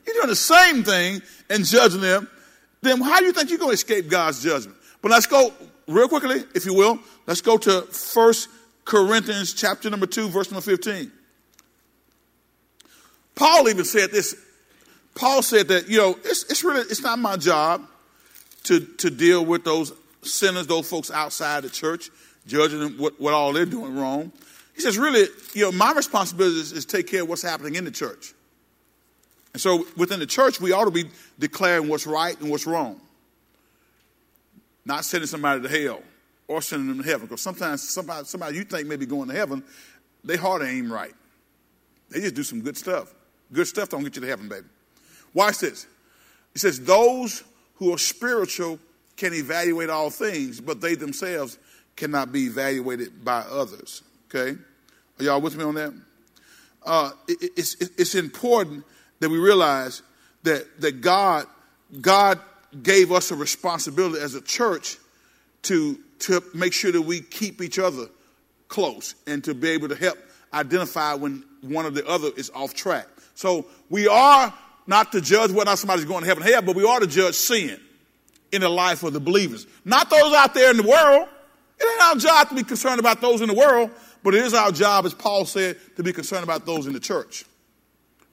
[0.06, 2.28] You're doing the same thing and judging them.
[2.82, 4.76] Then how do you think you're going to escape God's judgment?
[5.00, 5.52] But let's go
[5.92, 6.98] real quickly, if you will.
[7.26, 8.48] Let's go to First
[8.84, 11.10] Corinthians chapter number 2, verse number 15.
[13.34, 14.34] Paul even said this.
[15.14, 17.86] Paul said that, you know, it's, it's really, it's not my job
[18.64, 22.10] to, to deal with those sinners, those folks outside the church,
[22.46, 24.32] judging them what, what all they're doing wrong.
[24.74, 27.84] He says, really, you know, my responsibility is, is take care of what's happening in
[27.84, 28.32] the church.
[29.52, 31.04] And so within the church, we ought to be
[31.38, 33.00] declaring what's right and what's wrong.
[34.84, 36.02] Not sending somebody to hell
[36.48, 37.26] or sending them to heaven.
[37.26, 39.62] Because sometimes somebody, somebody you think may be going to heaven,
[40.24, 41.14] they heart aim right.
[42.10, 43.14] They just do some good stuff.
[43.52, 44.66] Good stuff don't get you to heaven, baby.
[45.34, 45.86] Watch this.
[46.54, 47.42] It says, Those
[47.76, 48.78] who are spiritual
[49.16, 51.58] can evaluate all things, but they themselves
[51.96, 54.02] cannot be evaluated by others.
[54.28, 54.58] Okay?
[55.18, 55.94] Are y'all with me on that?
[56.84, 58.84] Uh, it, it's, it's important
[59.20, 60.02] that we realize
[60.42, 61.46] that, that God,
[62.00, 62.40] God
[62.82, 64.96] gave us a responsibility as a church
[65.62, 68.06] to, to make sure that we keep each other
[68.68, 70.18] close and to be able to help
[70.54, 73.06] identify when one or the other is off track.
[73.34, 74.52] So we are
[74.86, 77.06] not to judge whether or somebody's going to heaven or hell, but we are to
[77.06, 77.78] judge sin
[78.50, 79.66] in the life of the believers.
[79.84, 81.28] Not those out there in the world.
[81.78, 83.90] It ain't our job to be concerned about those in the world,
[84.22, 87.00] but it is our job, as Paul said, to be concerned about those in the
[87.00, 87.44] church.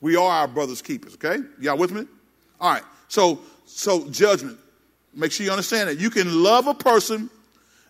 [0.02, 1.44] We are our brother's keepers, okay?
[1.60, 2.06] Y'all with me?
[2.60, 2.84] All right.
[3.08, 3.40] So,
[3.70, 4.58] so judgment.
[5.14, 6.00] Make sure you understand that.
[6.00, 7.30] You can love a person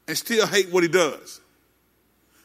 [0.08, 1.42] and still hate what he does.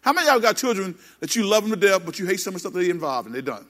[0.03, 2.55] How many y'all got children that you love them to death, but you hate some
[2.55, 3.67] of the stuff they involved and they're done?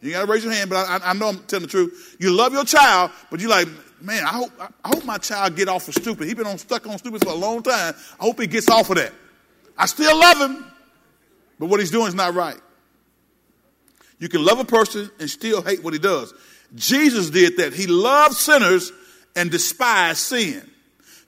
[0.00, 2.16] You got to raise your hand, but I, I, know I'm telling the truth.
[2.18, 3.68] You love your child, but you're like,
[4.00, 6.24] man, I hope, I hope my child get off of stupid.
[6.24, 7.94] He's been on, stuck on stupid for a long time.
[8.18, 9.12] I hope he gets off of that.
[9.76, 10.64] I still love him,
[11.58, 12.56] but what he's doing is not right.
[14.18, 16.32] You can love a person and still hate what he does.
[16.74, 17.72] Jesus did that.
[17.72, 18.92] He loved sinners
[19.36, 20.68] and despised sin.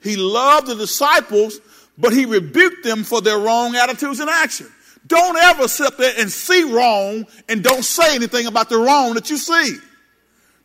[0.01, 1.59] He loved the disciples,
[1.97, 4.67] but he rebuked them for their wrong attitudes and action.
[5.05, 9.29] Don't ever sit there and see wrong and don't say anything about the wrong that
[9.29, 9.77] you see.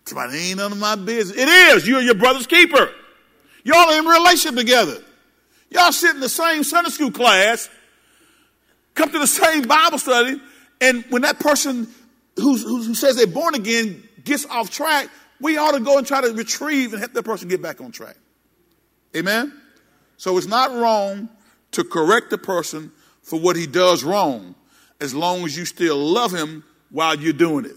[0.04, 1.36] Somebody ain't none of my business.
[1.36, 1.86] It is.
[1.86, 2.90] You're your brother's keeper.
[3.64, 5.02] Y'all in relationship together.
[5.70, 7.68] Y'all sit in the same Sunday school class,
[8.94, 10.40] come to the same Bible study,
[10.80, 11.86] and when that person
[12.36, 15.08] who, who says they're born again gets off track,
[15.40, 17.90] we ought to go and try to retrieve and help that person get back on
[17.90, 18.16] track.
[19.16, 19.52] Amen?
[20.16, 21.28] So it's not wrong
[21.72, 24.54] to correct the person for what he does wrong
[25.00, 27.76] as long as you still love him while you're doing it.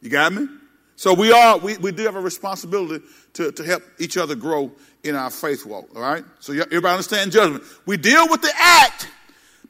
[0.00, 0.48] You got me?
[0.96, 4.70] So we are, we, we do have a responsibility to, to help each other grow
[5.02, 5.88] in our faith walk.
[5.94, 6.24] All right?
[6.40, 7.64] So everybody understand judgment.
[7.86, 9.08] We deal with the act,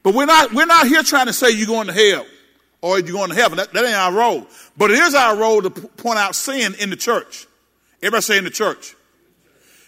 [0.03, 2.25] but we're not, we're not here trying to say you're going to hell
[2.85, 3.57] or you're going to heaven.
[3.57, 4.45] That, that ain't our role.
[4.77, 7.47] But it is our role to point out sin in the church.
[8.03, 8.95] Everybody say in the church.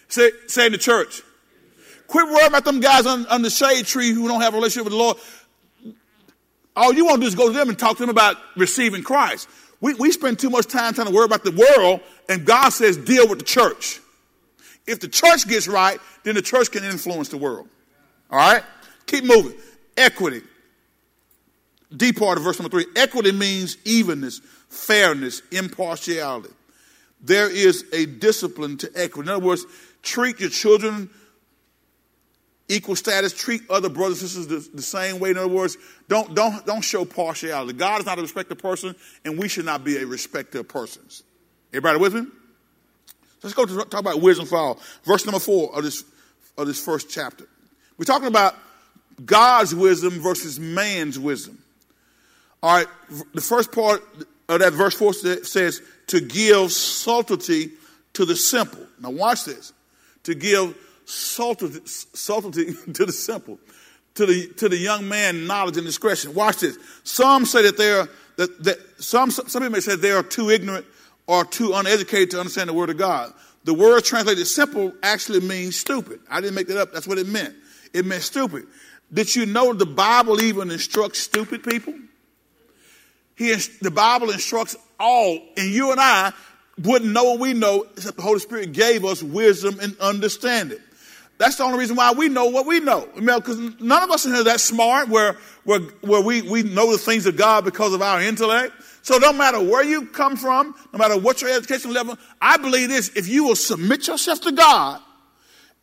[0.07, 1.21] Say, say in the church.
[2.07, 4.86] Quit worrying about them guys on, on the shade tree who don't have a relationship
[4.86, 5.17] with the Lord.
[6.75, 9.03] All you want to do is go to them and talk to them about receiving
[9.03, 9.47] Christ.
[9.79, 12.98] We, we spend too much time trying to worry about the world, and God says
[12.98, 14.00] deal with the church.
[14.87, 17.67] If the church gets right, then the church can influence the world.
[18.31, 18.63] All right?
[19.06, 19.54] Keep moving.
[19.95, 20.41] Equity.
[21.96, 22.85] D part of verse number three.
[22.96, 26.54] Equity means evenness, fairness, impartiality.
[27.21, 29.29] There is a discipline to equity.
[29.29, 29.65] In other words,
[30.04, 31.10] treat your children
[32.69, 35.31] equal status, treat other brothers and sisters the, the, same way.
[35.31, 35.77] In other words,
[36.10, 37.73] don't, don't, don't show partiality.
[37.73, 41.23] God is not a respecter person, and we should not be a respecter persons.
[41.71, 42.27] Everybody with me?
[43.44, 44.79] Let's go to talk about wisdom for all.
[45.04, 46.04] Verse number four of this,
[46.58, 47.48] of this first chapter.
[47.98, 48.56] We're talking about
[49.23, 51.58] God's wisdom versus man's wisdom.
[52.67, 52.87] All right,
[53.33, 54.03] the first part
[54.49, 57.71] of that verse 4 says, to give subtlety
[58.11, 58.85] to the simple.
[58.99, 59.71] Now, watch this.
[60.23, 63.57] To give subtlety, subtlety to the simple,
[64.15, 66.33] to the, to the young man, knowledge and discretion.
[66.33, 66.77] Watch this.
[67.05, 70.85] Some say that they're, that, that some, some people may say they are too ignorant
[71.25, 73.31] or too uneducated to understand the word of God.
[73.63, 76.19] The word translated simple actually means stupid.
[76.29, 76.91] I didn't make that up.
[76.91, 77.55] That's what it meant.
[77.93, 78.67] It meant stupid.
[79.13, 81.93] Did you know the Bible even instructs stupid people?
[83.38, 86.33] He, the Bible instructs all, and you and I
[86.83, 90.79] wouldn't know what we know except the Holy Spirit gave us wisdom and understanding.
[91.38, 93.08] That's the only reason why we know what we know.
[93.13, 96.98] Because none of us in are that smart where, where, where we, we know the
[96.98, 98.73] things of God because of our intellect.
[99.04, 102.90] So no matter where you come from, no matter what your education level, I believe
[102.90, 105.00] this, if you will submit yourself to God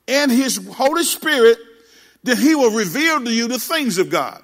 [0.09, 1.59] and His Holy Spirit,
[2.25, 4.44] then He will reveal to you the things of God.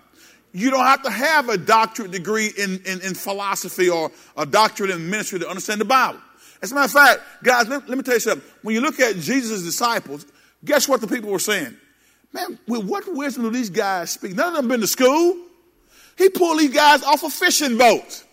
[0.53, 4.91] You don't have to have a doctorate degree in, in, in philosophy or a doctorate
[4.91, 6.21] in ministry to understand the Bible.
[6.63, 8.49] As a matter of fact, guys, let, let me tell you something.
[8.63, 10.27] When you look at Jesus' disciples,
[10.65, 11.77] guess what the people were saying?
[12.33, 14.35] Man, with what wisdom do these guys speak?
[14.35, 15.37] None of them been to school.
[16.19, 18.25] He pulled these guys off of fishing boats.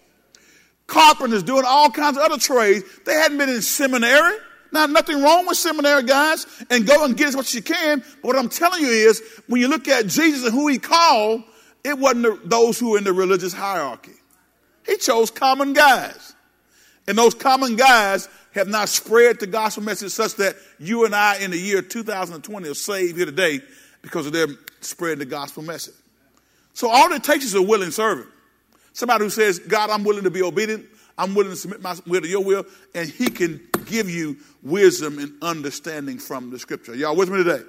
[0.88, 2.84] Carpenters doing all kinds of other trades.
[3.06, 4.38] They hadn't been in seminary.
[4.72, 8.00] Now, nothing wrong with seminary guys and go and get as much as you can.
[8.00, 11.44] But what I'm telling you is, when you look at Jesus and who he called,
[11.88, 14.12] it wasn't the, those who were in the religious hierarchy.
[14.86, 16.34] He chose common guys.
[17.08, 21.38] And those common guys have not spread the gospel message such that you and I
[21.38, 23.62] in the year 2020 are saved here today
[24.02, 25.96] because of them spreading the gospel message.
[26.74, 28.28] So all it takes is a willing servant.
[28.92, 30.86] Somebody who says, God, I'm willing to be obedient.
[31.18, 32.66] I'm willing to submit my will to your will.
[32.94, 36.96] And he can give you wisdom and understanding from the scripture.
[36.96, 37.64] Y'all with me today?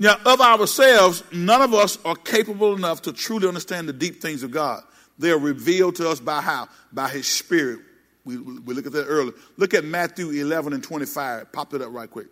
[0.00, 4.42] Now, of ourselves, none of us are capable enough to truly understand the deep things
[4.42, 4.82] of God.
[5.18, 6.68] They are revealed to us by how?
[6.90, 7.80] By His Spirit.
[8.24, 9.34] We, we look at that earlier.
[9.58, 11.52] Look at Matthew 11 and 25.
[11.52, 12.28] Pop it up right quick.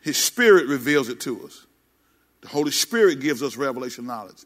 [0.00, 1.66] His Spirit reveals it to us.
[2.42, 4.44] The Holy Spirit gives us revelation knowledge.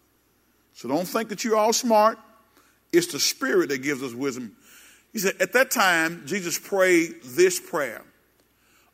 [0.72, 2.18] So don't think that you're all smart.
[2.91, 4.57] It's the Spirit that gives us wisdom.
[5.12, 8.03] He said, at that time, Jesus prayed this prayer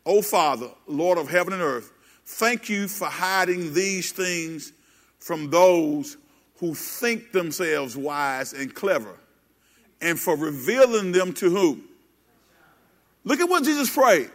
[0.05, 1.93] O Father, Lord of heaven and earth,
[2.25, 4.71] Thank you for hiding these things
[5.19, 6.17] from those
[6.57, 9.15] who think themselves wise and clever,
[10.01, 11.81] and for revealing them to who?
[13.23, 14.29] Look at what Jesus prayed.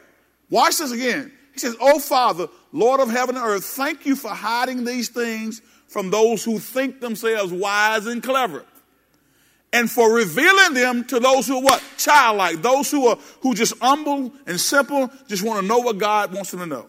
[0.51, 1.33] Watch this again.
[1.53, 5.61] He says, Oh Father, Lord of heaven and earth, thank you for hiding these things
[5.87, 8.65] from those who think themselves wise and clever.
[9.73, 11.83] And for revealing them to those who are what?
[11.99, 12.63] Childlike.
[12.63, 16.51] Those who are who just humble and simple, just want to know what God wants
[16.51, 16.89] them to know.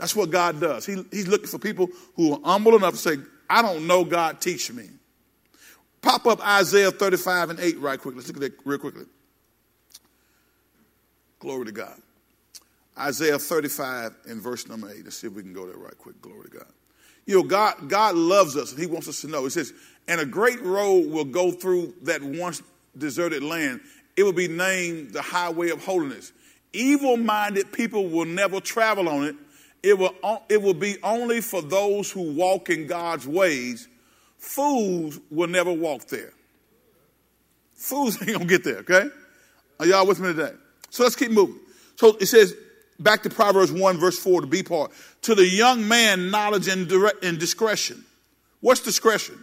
[0.00, 0.86] That's what God does.
[0.86, 3.16] He, he's looking for people who are humble enough to say,
[3.50, 4.88] I don't know, God, teach me.
[6.00, 8.14] Pop up Isaiah 35 and 8 right quick.
[8.16, 9.04] Let's look at that real quickly.
[11.38, 12.00] Glory to God.
[12.98, 15.04] Isaiah 35 and verse number 8.
[15.04, 16.20] Let's see if we can go there right quick.
[16.22, 16.68] Glory to God.
[17.26, 19.44] You know, God, God loves us and He wants us to know.
[19.44, 19.74] He says,
[20.08, 22.62] and a great road will go through that once
[22.96, 23.80] deserted land.
[24.16, 26.32] It will be named the highway of holiness.
[26.72, 29.36] Evil minded people will never travel on it
[29.82, 30.14] it will,
[30.48, 33.88] it will be only for those who walk in God's ways.
[34.38, 36.32] Fools will never walk there.
[37.74, 39.08] Fools ain't gonna get there, okay?
[39.78, 40.52] Are y'all with me today?
[40.90, 41.58] So let's keep moving.
[41.96, 42.54] So it says,
[42.98, 44.92] back to Proverbs 1, verse 4, to be part.
[45.22, 48.04] To the young man, knowledge and, direct, and discretion.
[48.60, 49.42] What's discretion?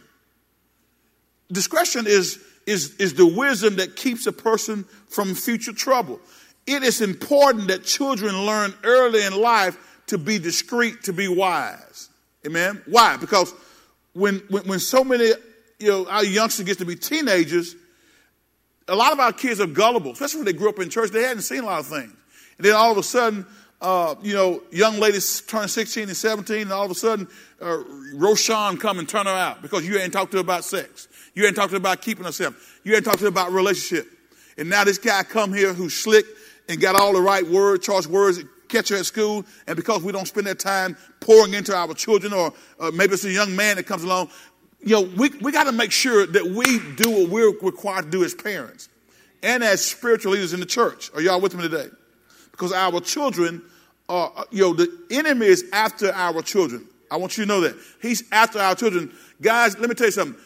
[1.51, 6.19] Discretion is, is, is the wisdom that keeps a person from future trouble.
[6.67, 9.77] It is important that children learn early in life
[10.07, 12.09] to be discreet, to be wise.
[12.45, 12.81] Amen.
[12.85, 13.17] Why?
[13.17, 13.53] Because
[14.13, 15.31] when, when, when so many,
[15.79, 17.75] you know, our youngsters get to be teenagers,
[18.87, 21.11] a lot of our kids are gullible, especially when they grew up in church.
[21.11, 22.13] They hadn't seen a lot of things.
[22.57, 23.45] And then all of a sudden,
[23.81, 27.27] uh, you know, young ladies turn 16 and 17, and all of a sudden,
[27.61, 27.83] uh,
[28.15, 31.07] Roshan come and turn her out because you ain't talked to her about sex.
[31.35, 32.79] You ain't talked to her about keeping herself.
[32.83, 34.07] You ain't talked to her about relationship.
[34.57, 36.25] And now this guy come here who's slick
[36.67, 40.11] and got all the right words, choice words, catch her at school, and because we
[40.11, 43.77] don't spend that time pouring into our children, or uh, maybe it's a young man
[43.77, 44.29] that comes along,
[44.81, 48.11] you know, we, we got to make sure that we do what we're required to
[48.11, 48.89] do as parents
[49.41, 51.11] and as spiritual leaders in the church.
[51.13, 51.87] Are y'all with me today?
[52.51, 53.63] Because our children
[54.09, 56.87] are, uh, you know, the enemy is after our children.
[57.09, 57.75] I want you to know that.
[58.01, 59.13] He's after our children.
[59.41, 60.39] Guys, let me tell you something.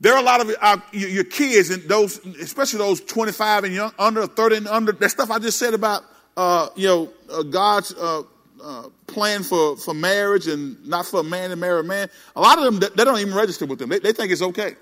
[0.00, 3.92] There are a lot of our, your kids and those, especially those 25 and young,
[3.98, 6.02] under 30 and under, that stuff I just said about
[6.36, 8.22] uh, you know, uh, God's uh,
[8.62, 12.40] uh plan for, for marriage and not for a man to marry a man, a
[12.40, 13.88] lot of them, they don't even register with them.
[13.88, 14.76] They, they think it's okay.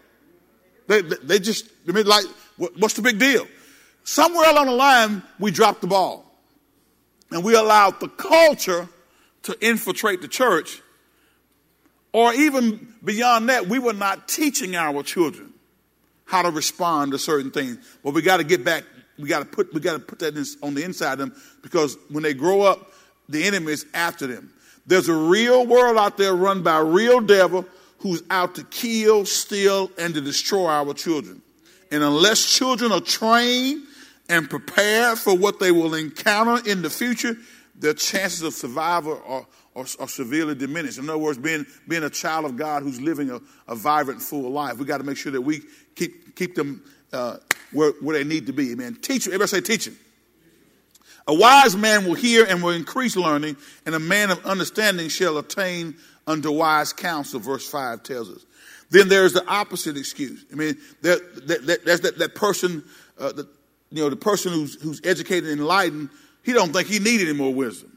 [0.87, 2.25] They, they, they just, like,
[2.57, 3.47] what's the big deal?
[4.05, 6.25] Somewhere along the line, we dropped the ball.
[7.31, 8.89] And we allowed the culture
[9.45, 10.81] to infiltrate the church.
[12.13, 15.55] Or even beyond that, we were not teaching our children
[16.25, 17.79] how to respond to certain things.
[18.05, 18.85] But we got to get back.
[19.23, 21.35] We got to put we got to put that in, on the inside of them
[21.63, 22.93] because when they grow up,
[23.29, 24.53] the enemy is after them.
[24.87, 27.65] There's a real world out there run by a real devil
[27.99, 31.41] who's out to kill, steal, and to destroy our children.
[31.93, 33.87] And unless children are trained
[34.29, 37.37] and prepared for what they will encounter in the future,
[37.77, 39.47] their chances of survival are,
[39.77, 40.99] are, are, severely diminished.
[40.99, 44.51] In other words, being, being a child of God who's living a, a vibrant, full
[44.51, 45.61] life, we got to make sure that we
[45.95, 47.37] keep, keep them uh,
[47.73, 48.73] where, where they need to be.
[48.73, 48.97] Amen.
[49.01, 49.97] Teach Everybody say teaching.
[51.29, 53.57] A wise man will hear and will increase learning,
[53.87, 55.95] and a man of understanding shall attain
[56.27, 58.45] unto wise counsel, verse 5 tells us.
[58.91, 60.45] Then there's the opposite excuse.
[60.53, 62.85] I mean, that, that, that, that, person,
[63.19, 63.49] uh, the,
[63.91, 66.11] you know, the person who's, who's educated and enlightened,
[66.43, 67.92] he don't think he needs any more wisdom.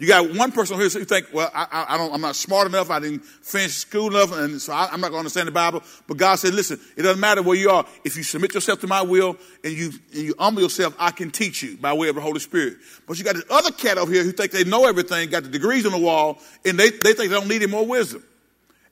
[0.00, 2.88] You got one person here who think, well, I, I, don't, I'm not smart enough.
[2.88, 5.82] I didn't finish school enough, and so I, am not going to understand the Bible.
[6.06, 7.84] But God said, listen, it doesn't matter where you are.
[8.02, 11.30] If you submit yourself to my will and you and you humble yourself, I can
[11.30, 12.78] teach you by way of the Holy Spirit.
[13.06, 15.50] But you got this other cat over here who think they know everything, got the
[15.50, 18.24] degrees on the wall, and they, they think they don't need any more wisdom.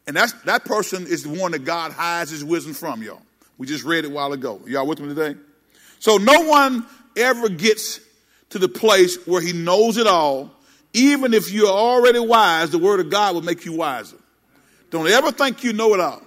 [0.06, 3.22] And that's, that person is the one that God hides his wisdom from, y'all.
[3.56, 4.61] We just read it a while ago.
[4.66, 5.40] Y'all with me today?
[6.00, 6.84] So no one
[7.16, 8.00] ever gets
[8.50, 10.50] to the place where he knows it all
[10.99, 14.16] even if you're already wise, the word of God will make you wiser.
[14.90, 16.22] Don't ever think you know it all.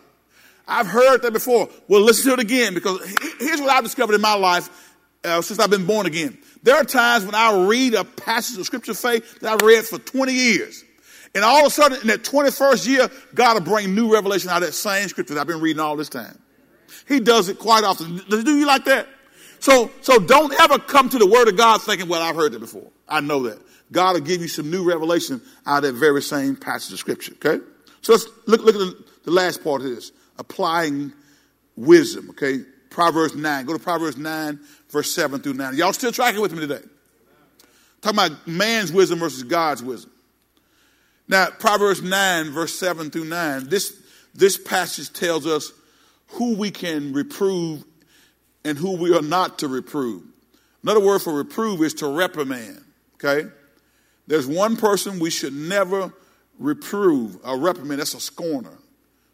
[0.67, 1.69] I've heard that before.
[1.88, 2.99] Well, listen to it again because
[3.39, 6.38] here's what I've discovered in my life uh, since I've been born again.
[6.63, 9.97] There are times when I read a passage of scripture faith that I've read for
[9.97, 10.84] 20 years.
[11.34, 14.57] And all of a sudden, in that 21st year, God will bring new revelation out
[14.57, 16.38] of that same scripture that I've been reading all this time.
[17.07, 18.22] He does it quite often.
[18.30, 19.07] Do you like that?
[19.59, 22.59] So, so don't ever come to the word of God thinking, well, I've heard it
[22.59, 22.89] before.
[23.07, 23.59] I know that.
[23.91, 27.33] God will give you some new revelation out of that very same passage of scripture.
[27.33, 27.63] Okay?
[28.01, 30.11] So let's look, look at the, the last part of this.
[30.37, 31.11] Applying
[31.75, 32.29] wisdom.
[32.31, 32.61] Okay?
[32.89, 33.65] Proverbs 9.
[33.65, 35.75] Go to Proverbs 9, verse 7 through 9.
[35.75, 36.85] Y'all still tracking with me today?
[38.01, 40.11] Talking about man's wisdom versus God's wisdom.
[41.27, 44.01] Now, Proverbs 9, verse 7 through 9, this,
[44.33, 45.71] this passage tells us
[46.27, 47.83] who we can reprove
[48.65, 50.23] and who we are not to reprove.
[50.83, 52.83] Another word for reprove is to reprimand.
[53.15, 53.49] Okay?
[54.28, 56.13] There's one person we should never
[56.59, 57.99] reprove or reprimand.
[57.99, 58.78] That's a scorner.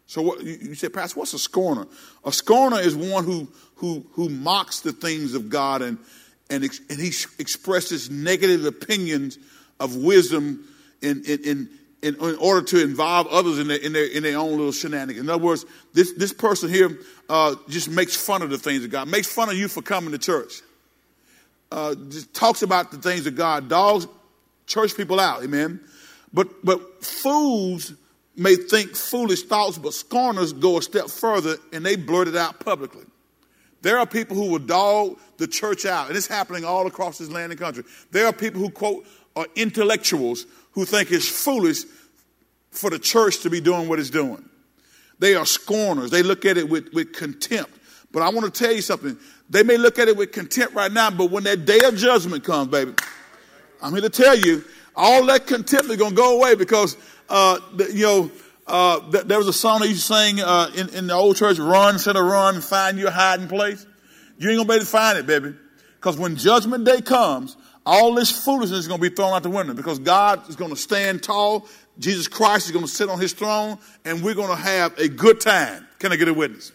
[0.06, 1.86] So what, you say, Pastor, what's a scorner?
[2.24, 5.98] A scorner is one who who who mocks the things of God and
[6.50, 7.08] and, ex, and he
[7.38, 9.38] expresses negative opinions
[9.78, 10.66] of wisdom
[11.02, 11.68] in in, in
[12.00, 15.24] in, in, order to involve others in their, in their, in their own little shenanigans.
[15.24, 16.96] In other words, this, this person here
[17.28, 20.12] uh, just makes fun of the things of God, makes fun of you for coming
[20.12, 20.62] to church,
[21.72, 23.68] uh, just talks about the things of God.
[23.68, 24.06] Dogs
[24.68, 25.80] church people out, amen.
[26.32, 27.94] But but fools
[28.36, 32.60] may think foolish thoughts, but scorners go a step further and they blurt it out
[32.60, 33.04] publicly.
[33.82, 37.30] There are people who will dog the church out, and it's happening all across this
[37.30, 37.84] land and country.
[38.10, 39.06] There are people who quote
[39.36, 41.84] are intellectuals who think it's foolish
[42.70, 44.44] for the church to be doing what it's doing.
[45.18, 46.10] They are scorners.
[46.10, 47.72] They look at it with, with contempt.
[48.12, 49.18] But I want to tell you something.
[49.50, 52.44] They may look at it with contempt right now, but when that day of judgment
[52.44, 52.94] comes, baby,
[53.82, 54.64] I'm here to tell you,
[54.96, 56.96] all that contempt is going to go away because,
[57.28, 57.60] uh,
[57.92, 58.30] you know,
[58.66, 61.58] uh, th- there was a song that you sang uh, in, in the old church,
[61.58, 63.86] run, a run, find your hiding place.
[64.38, 65.54] You ain't going to be able to find it, baby.
[65.96, 67.56] Because when judgment day comes,
[67.86, 70.70] all this foolishness is going to be thrown out the window because God is going
[70.70, 71.66] to stand tall.
[71.98, 75.08] Jesus Christ is going to sit on his throne and we're going to have a
[75.08, 75.86] good time.
[75.98, 76.72] Can I get a witness?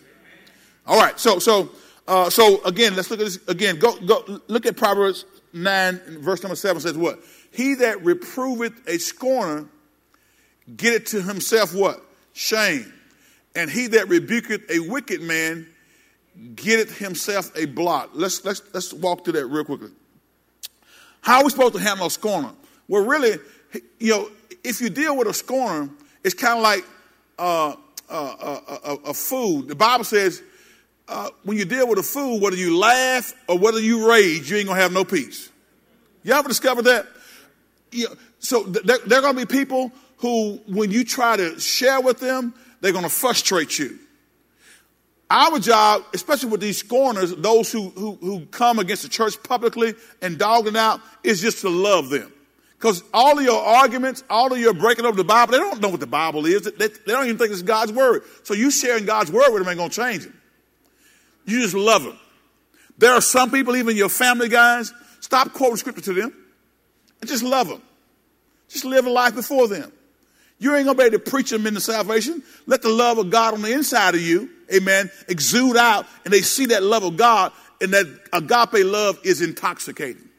[0.88, 1.18] All right.
[1.20, 1.70] So, so,
[2.08, 3.78] uh, so again, let's look at this again.
[3.78, 7.20] Go, go, look at Proverbs 9, verse number 7 says what?
[7.52, 9.68] He that reproveth a scorner
[10.76, 12.04] getteth to himself what?
[12.34, 12.92] Shame.
[13.56, 15.68] And he that rebuketh a wicked man
[16.56, 18.18] getteth himself a blot.
[18.18, 19.92] Let's, let's, let's walk through that real quickly.
[21.22, 22.52] How are we supposed to handle a scorner?
[22.88, 23.38] Well, really,
[24.00, 24.30] you know,
[24.64, 25.90] if you deal with a scorner,
[26.24, 26.86] it's kind of like
[27.38, 27.76] uh,
[28.10, 29.68] uh, uh, uh, a food.
[29.68, 30.42] The Bible says
[31.08, 34.58] uh, when you deal with a fool, whether you laugh or whether you rage, you
[34.58, 35.50] ain't gonna have no peace.
[36.24, 37.08] You ever discovered that?
[37.92, 41.60] You know, so th- there, there are gonna be people who, when you try to
[41.60, 44.00] share with them, they're gonna frustrate you.
[45.30, 49.96] Our job, especially with these scorners, those who, who, who come against the church publicly
[50.22, 52.32] and dogging out, is just to love them.
[52.78, 55.88] Because all of your arguments, all of your breaking up the Bible, they don't know
[55.88, 56.64] what the Bible is.
[56.64, 58.24] They, they don't even think it's God's word.
[58.44, 60.38] So you sharing God's word with them ain't going to change them.
[61.46, 62.18] You just love them.
[62.98, 66.34] There are some people, even your family guys, stop quoting scripture to them
[67.22, 67.82] and just love them.
[68.70, 69.92] Just live a life before them.
[70.60, 72.42] You ain't gonna be able to preach them into salvation.
[72.66, 76.42] Let the love of God on the inside of you, amen, exude out, and they
[76.42, 80.30] see that love of God, and that agape love is intoxicating.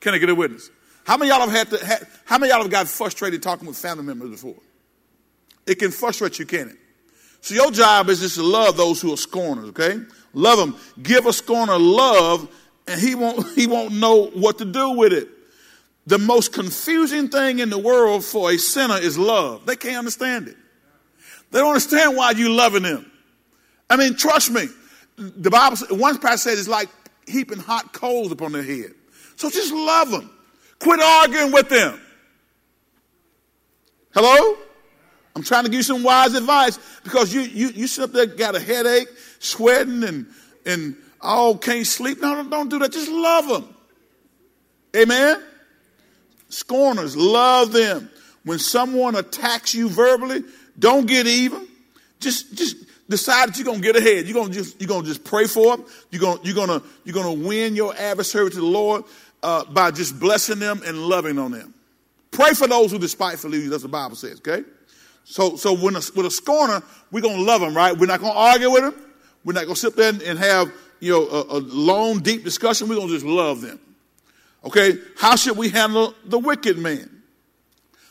[0.00, 0.70] Can I get a witness?
[1.04, 2.06] How many y'all have had to?
[2.24, 4.56] How many y'all have got frustrated talking with family members before?
[5.66, 6.76] It can frustrate you, can it?
[7.40, 9.70] So your job is just to love those who are scorners.
[9.70, 9.98] Okay,
[10.38, 10.76] love them.
[11.02, 12.48] Give a scorner love,
[12.86, 15.28] and he won't he won't know what to do with it.
[16.06, 19.66] The most confusing thing in the world for a sinner is love.
[19.66, 20.56] They can't understand it.
[21.50, 23.10] They don't understand why you loving them.
[23.90, 24.68] I mean, trust me.
[25.16, 26.88] The Bible, one passage said it's like
[27.26, 28.92] heaping hot coals upon their head.
[29.36, 30.30] So just love them.
[30.78, 32.00] Quit arguing with them.
[34.14, 34.56] Hello?
[35.36, 38.26] I'm trying to give you some wise advice because you you you sit up there
[38.26, 39.08] got a headache,
[39.38, 40.26] sweating and
[40.66, 42.20] and oh can't sleep.
[42.20, 42.92] No, don't do that.
[42.92, 43.74] Just love them.
[44.96, 45.42] Amen.
[46.48, 48.10] Scorners, love them.
[48.44, 50.42] When someone attacks you verbally,
[50.78, 51.68] don't get even.
[52.20, 52.76] Just, just
[53.08, 54.26] decide that you're gonna get ahead.
[54.26, 55.86] You're gonna just, you're gonna just pray for them.
[56.10, 59.04] You're gonna, you're gonna, you're gonna win your adversary to the Lord
[59.42, 61.74] uh, by just blessing them and loving on them.
[62.30, 63.70] Pray for those who despitefully use.
[63.70, 64.38] That's what the Bible says.
[64.38, 64.64] Okay.
[65.24, 67.96] So, so when a, with a scorner, we're gonna love them, right?
[67.96, 69.07] We're not gonna argue with them.
[69.48, 70.70] We're not gonna sit there and have
[71.00, 72.86] you know a, a long, deep discussion.
[72.86, 73.80] We're gonna just love them.
[74.62, 77.22] Okay, how should we handle the wicked man?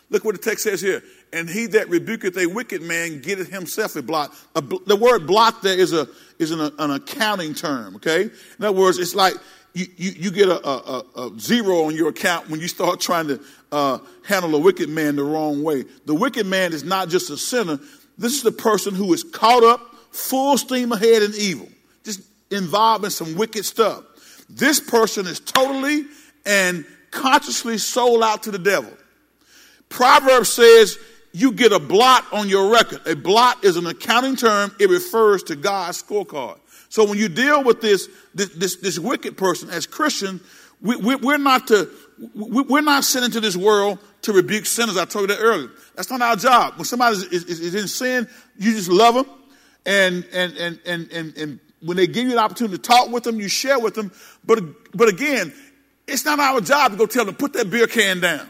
[0.09, 1.03] Look what the text says here.
[1.31, 4.33] And he that rebuketh a wicked man getteth himself a blot.
[4.55, 6.07] A, the word blot there is a
[6.39, 7.97] is an, an, accounting term.
[7.97, 9.35] Okay, in other words, it's like
[9.75, 13.27] you, you, you get a, a, a, zero on your account when you start trying
[13.27, 13.39] to
[13.71, 15.85] uh, handle a wicked man the wrong way.
[16.07, 17.77] The wicked man is not just a sinner.
[18.17, 21.69] This is the person who is caught up, full steam ahead in evil,
[22.03, 24.03] just involved in some wicked stuff.
[24.49, 26.05] This person is totally
[26.45, 28.91] and consciously sold out to the devil.
[29.89, 30.97] Proverbs says
[31.33, 33.05] you get a blot on your record.
[33.05, 34.73] A blot is an accounting term.
[34.79, 36.59] It refers to God's scorecard.
[36.89, 40.41] So when you deal with this, this, this, this wicked person as Christian,
[40.81, 41.89] we, we, we're not to,
[42.33, 44.97] we, we're not sent into this world to rebuke sinners.
[44.97, 45.69] I told you that earlier.
[45.95, 46.75] That's not our job.
[46.77, 49.25] When somebody is, is, is in sin, you just love them
[49.87, 53.23] and, and, and, and, and, and when they give you an opportunity to talk with
[53.23, 54.11] them, you share with them.
[54.45, 54.61] But,
[54.93, 55.53] but again,
[56.05, 58.47] it's not our job to go tell them, put that beer can down.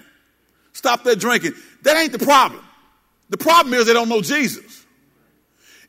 [0.74, 1.54] Stop that drinking.
[1.84, 2.64] That ain't the problem.
[3.30, 4.86] The problem is they don't know Jesus.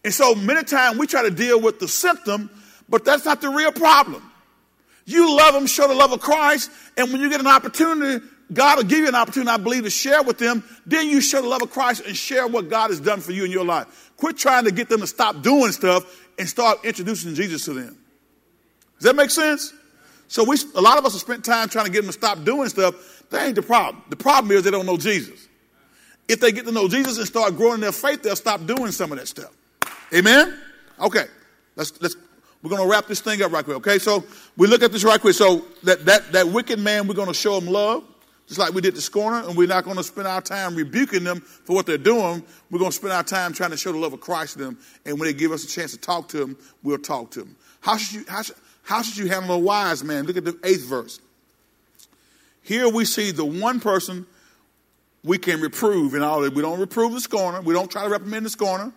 [0.04, 2.50] And so many times we try to deal with the symptom,
[2.88, 4.22] but that's not the real problem.
[5.06, 8.78] You love them, show the love of Christ, and when you get an opportunity, God
[8.78, 10.64] will give you an opportunity, I believe, to share with them.
[10.86, 13.44] Then you show the love of Christ and share what God has done for you
[13.44, 14.12] in your life.
[14.16, 17.96] Quit trying to get them to stop doing stuff and start introducing Jesus to them.
[18.96, 19.72] Does that make sense?
[20.28, 22.44] So we, a lot of us have spent time trying to get them to stop
[22.44, 23.24] doing stuff.
[23.30, 24.02] That ain't the problem.
[24.08, 25.46] The problem is they don't know Jesus.
[26.26, 29.12] If they get to know Jesus and start growing their faith, they'll stop doing some
[29.12, 29.54] of that stuff.
[30.14, 30.58] Amen?
[31.00, 31.24] Okay.
[31.76, 32.16] Let's, let's,
[32.62, 33.78] we're going to wrap this thing up right quick.
[33.78, 33.98] Okay.
[33.98, 34.24] So
[34.56, 35.34] we look at this right quick.
[35.34, 38.04] So that, that, that wicked man, we're going to show him love.
[38.48, 41.22] Just like we did the scorner, and we're not going to spend our time rebuking
[41.22, 42.42] them for what they're doing.
[42.70, 44.78] We're going to spend our time trying to show the love of Christ to them.
[45.04, 47.56] And when they give us a chance to talk to them, we'll talk to them.
[47.80, 50.24] How should you, how should, how should you handle a wise man?
[50.24, 51.20] Look at the eighth verse.
[52.62, 54.26] Here we see the one person
[55.22, 56.54] we can reprove in all that.
[56.54, 57.60] We don't reprove the scorner.
[57.60, 58.92] We don't try to reprimand the scorner.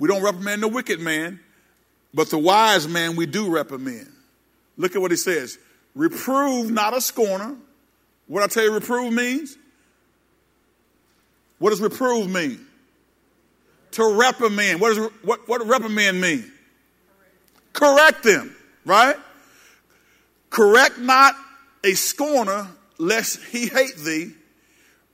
[0.00, 1.38] We don't reprimand the wicked man.
[2.12, 4.10] But the wise man we do reprimand.
[4.76, 5.58] Look at what he says.
[5.94, 7.56] Reprove not a scorner.
[8.26, 9.56] What I tell you reprove means?
[11.58, 12.66] What does reprove mean?
[13.92, 14.80] To reprimand.
[14.80, 16.50] What does what, what reprimand mean?
[17.72, 18.54] Correct them
[18.84, 19.16] right?
[20.50, 21.34] Correct not
[21.82, 22.68] a scorner,
[22.98, 24.32] lest he hate thee.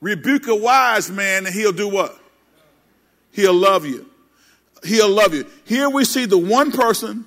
[0.00, 2.18] Rebuke a wise man, and he'll do what?
[3.32, 4.08] He'll love you.
[4.84, 5.46] He'll love you.
[5.64, 7.26] Here we see the one person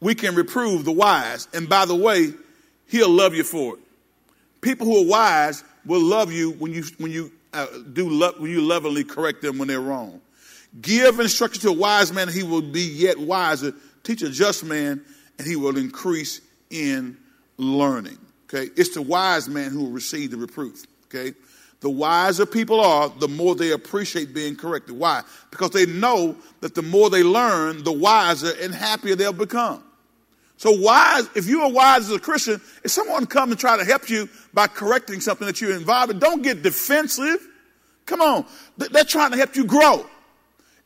[0.00, 1.48] we can reprove, the wise.
[1.52, 2.32] And by the way,
[2.88, 3.80] he'll love you for it.
[4.64, 8.50] People who are wise will love you when you, when you uh, do love, when
[8.50, 10.22] you lovingly correct them when they're wrong.
[10.80, 13.74] Give instruction to a wise man, and he will be yet wiser.
[14.04, 15.04] Teach a just man,
[15.38, 16.40] and he will increase
[16.70, 17.18] in
[17.58, 18.16] learning.
[18.44, 20.84] Okay, it's the wise man who will receive the reproof.
[21.08, 21.34] Okay,
[21.80, 24.98] the wiser people are, the more they appreciate being corrected.
[24.98, 25.22] Why?
[25.50, 29.84] Because they know that the more they learn, the wiser and happier they'll become.
[30.56, 33.84] So wise, if you are wise as a Christian, if someone comes and try to
[33.84, 37.46] help you by correcting something that you're involved in, don't get defensive.
[38.06, 38.46] Come on.
[38.76, 40.06] They're trying to help you grow.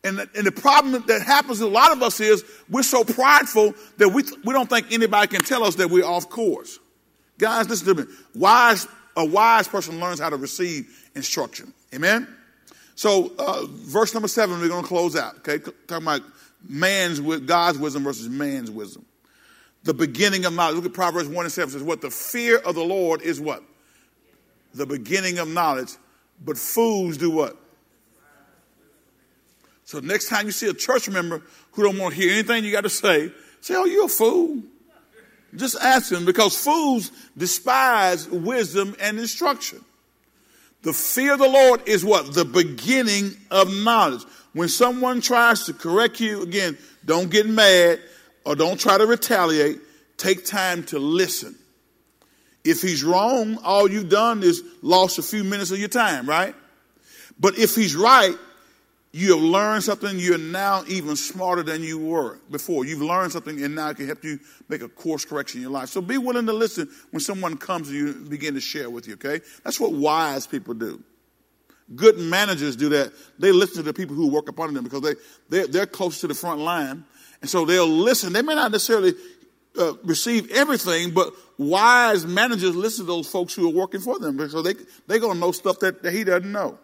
[0.05, 3.05] And the, and the problem that happens to a lot of us is we're so
[3.05, 6.79] prideful that we, we don't think anybody can tell us that we're off course.
[7.37, 8.13] Guys, listen to me.
[8.35, 11.75] Wise, a wise person learns how to receive instruction.
[11.95, 12.29] Amen?
[12.95, 15.37] So, uh, verse number seven, we're going to close out.
[15.39, 16.23] Okay, talking about
[16.69, 19.05] man's with God's wisdom versus man's wisdom.
[19.89, 20.77] The beginning of knowledge.
[20.77, 21.73] Look at Proverbs one and seven.
[21.73, 23.63] Says, "What the fear of the Lord is what
[24.75, 25.93] the beginning of knowledge,
[26.45, 27.57] but fools do what."
[29.87, 31.41] So next time you see a church member
[31.73, 33.33] who don't want to hear anything you got to say,
[33.63, 34.63] say, "Oh, you're a fool."
[35.57, 39.83] Just ask him because fools despise wisdom and instruction.
[40.83, 42.35] The fear of the Lord is what?
[42.35, 44.25] The beginning of knowledge.
[44.53, 46.77] When someone tries to correct you, again,
[47.07, 48.01] don't get mad
[48.49, 49.79] or don't try to retaliate.
[50.17, 51.55] Take time to listen.
[52.65, 56.55] If he's wrong, all you've done is lost a few minutes of your time, right?
[57.39, 58.35] But if he's right,
[59.13, 60.19] you have learned something.
[60.19, 62.87] You're now even smarter than you were before.
[62.87, 64.41] You've learned something, and now it can help you
[64.71, 65.91] make a course correction in your life.
[65.91, 69.07] So be willing to listen when someone comes to you and begin to share with
[69.07, 69.41] you, okay?
[69.63, 71.03] That's what wise people do.
[71.95, 73.13] Good managers do that.
[73.39, 75.15] They listen to the people who work upon them because they,
[75.51, 77.05] they're, they're close to the front line.
[77.41, 78.33] And so they'll listen.
[78.33, 79.15] They may not necessarily
[79.79, 84.37] uh, receive everything, but wise managers listen to those folks who are working for them
[84.37, 84.75] because they,
[85.07, 86.79] they're to know stuff that, that he doesn't know.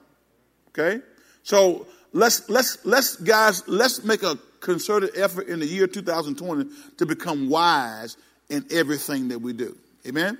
[0.68, 1.00] Okay?
[1.42, 7.06] So let's let's let's guys let's make a concerted effort in the year 2020 to
[7.06, 8.16] become wise
[8.48, 9.76] in everything that we do.
[10.06, 10.38] Amen.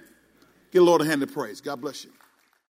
[0.72, 1.60] Give the Lord a hand of praise.
[1.60, 2.10] God bless you.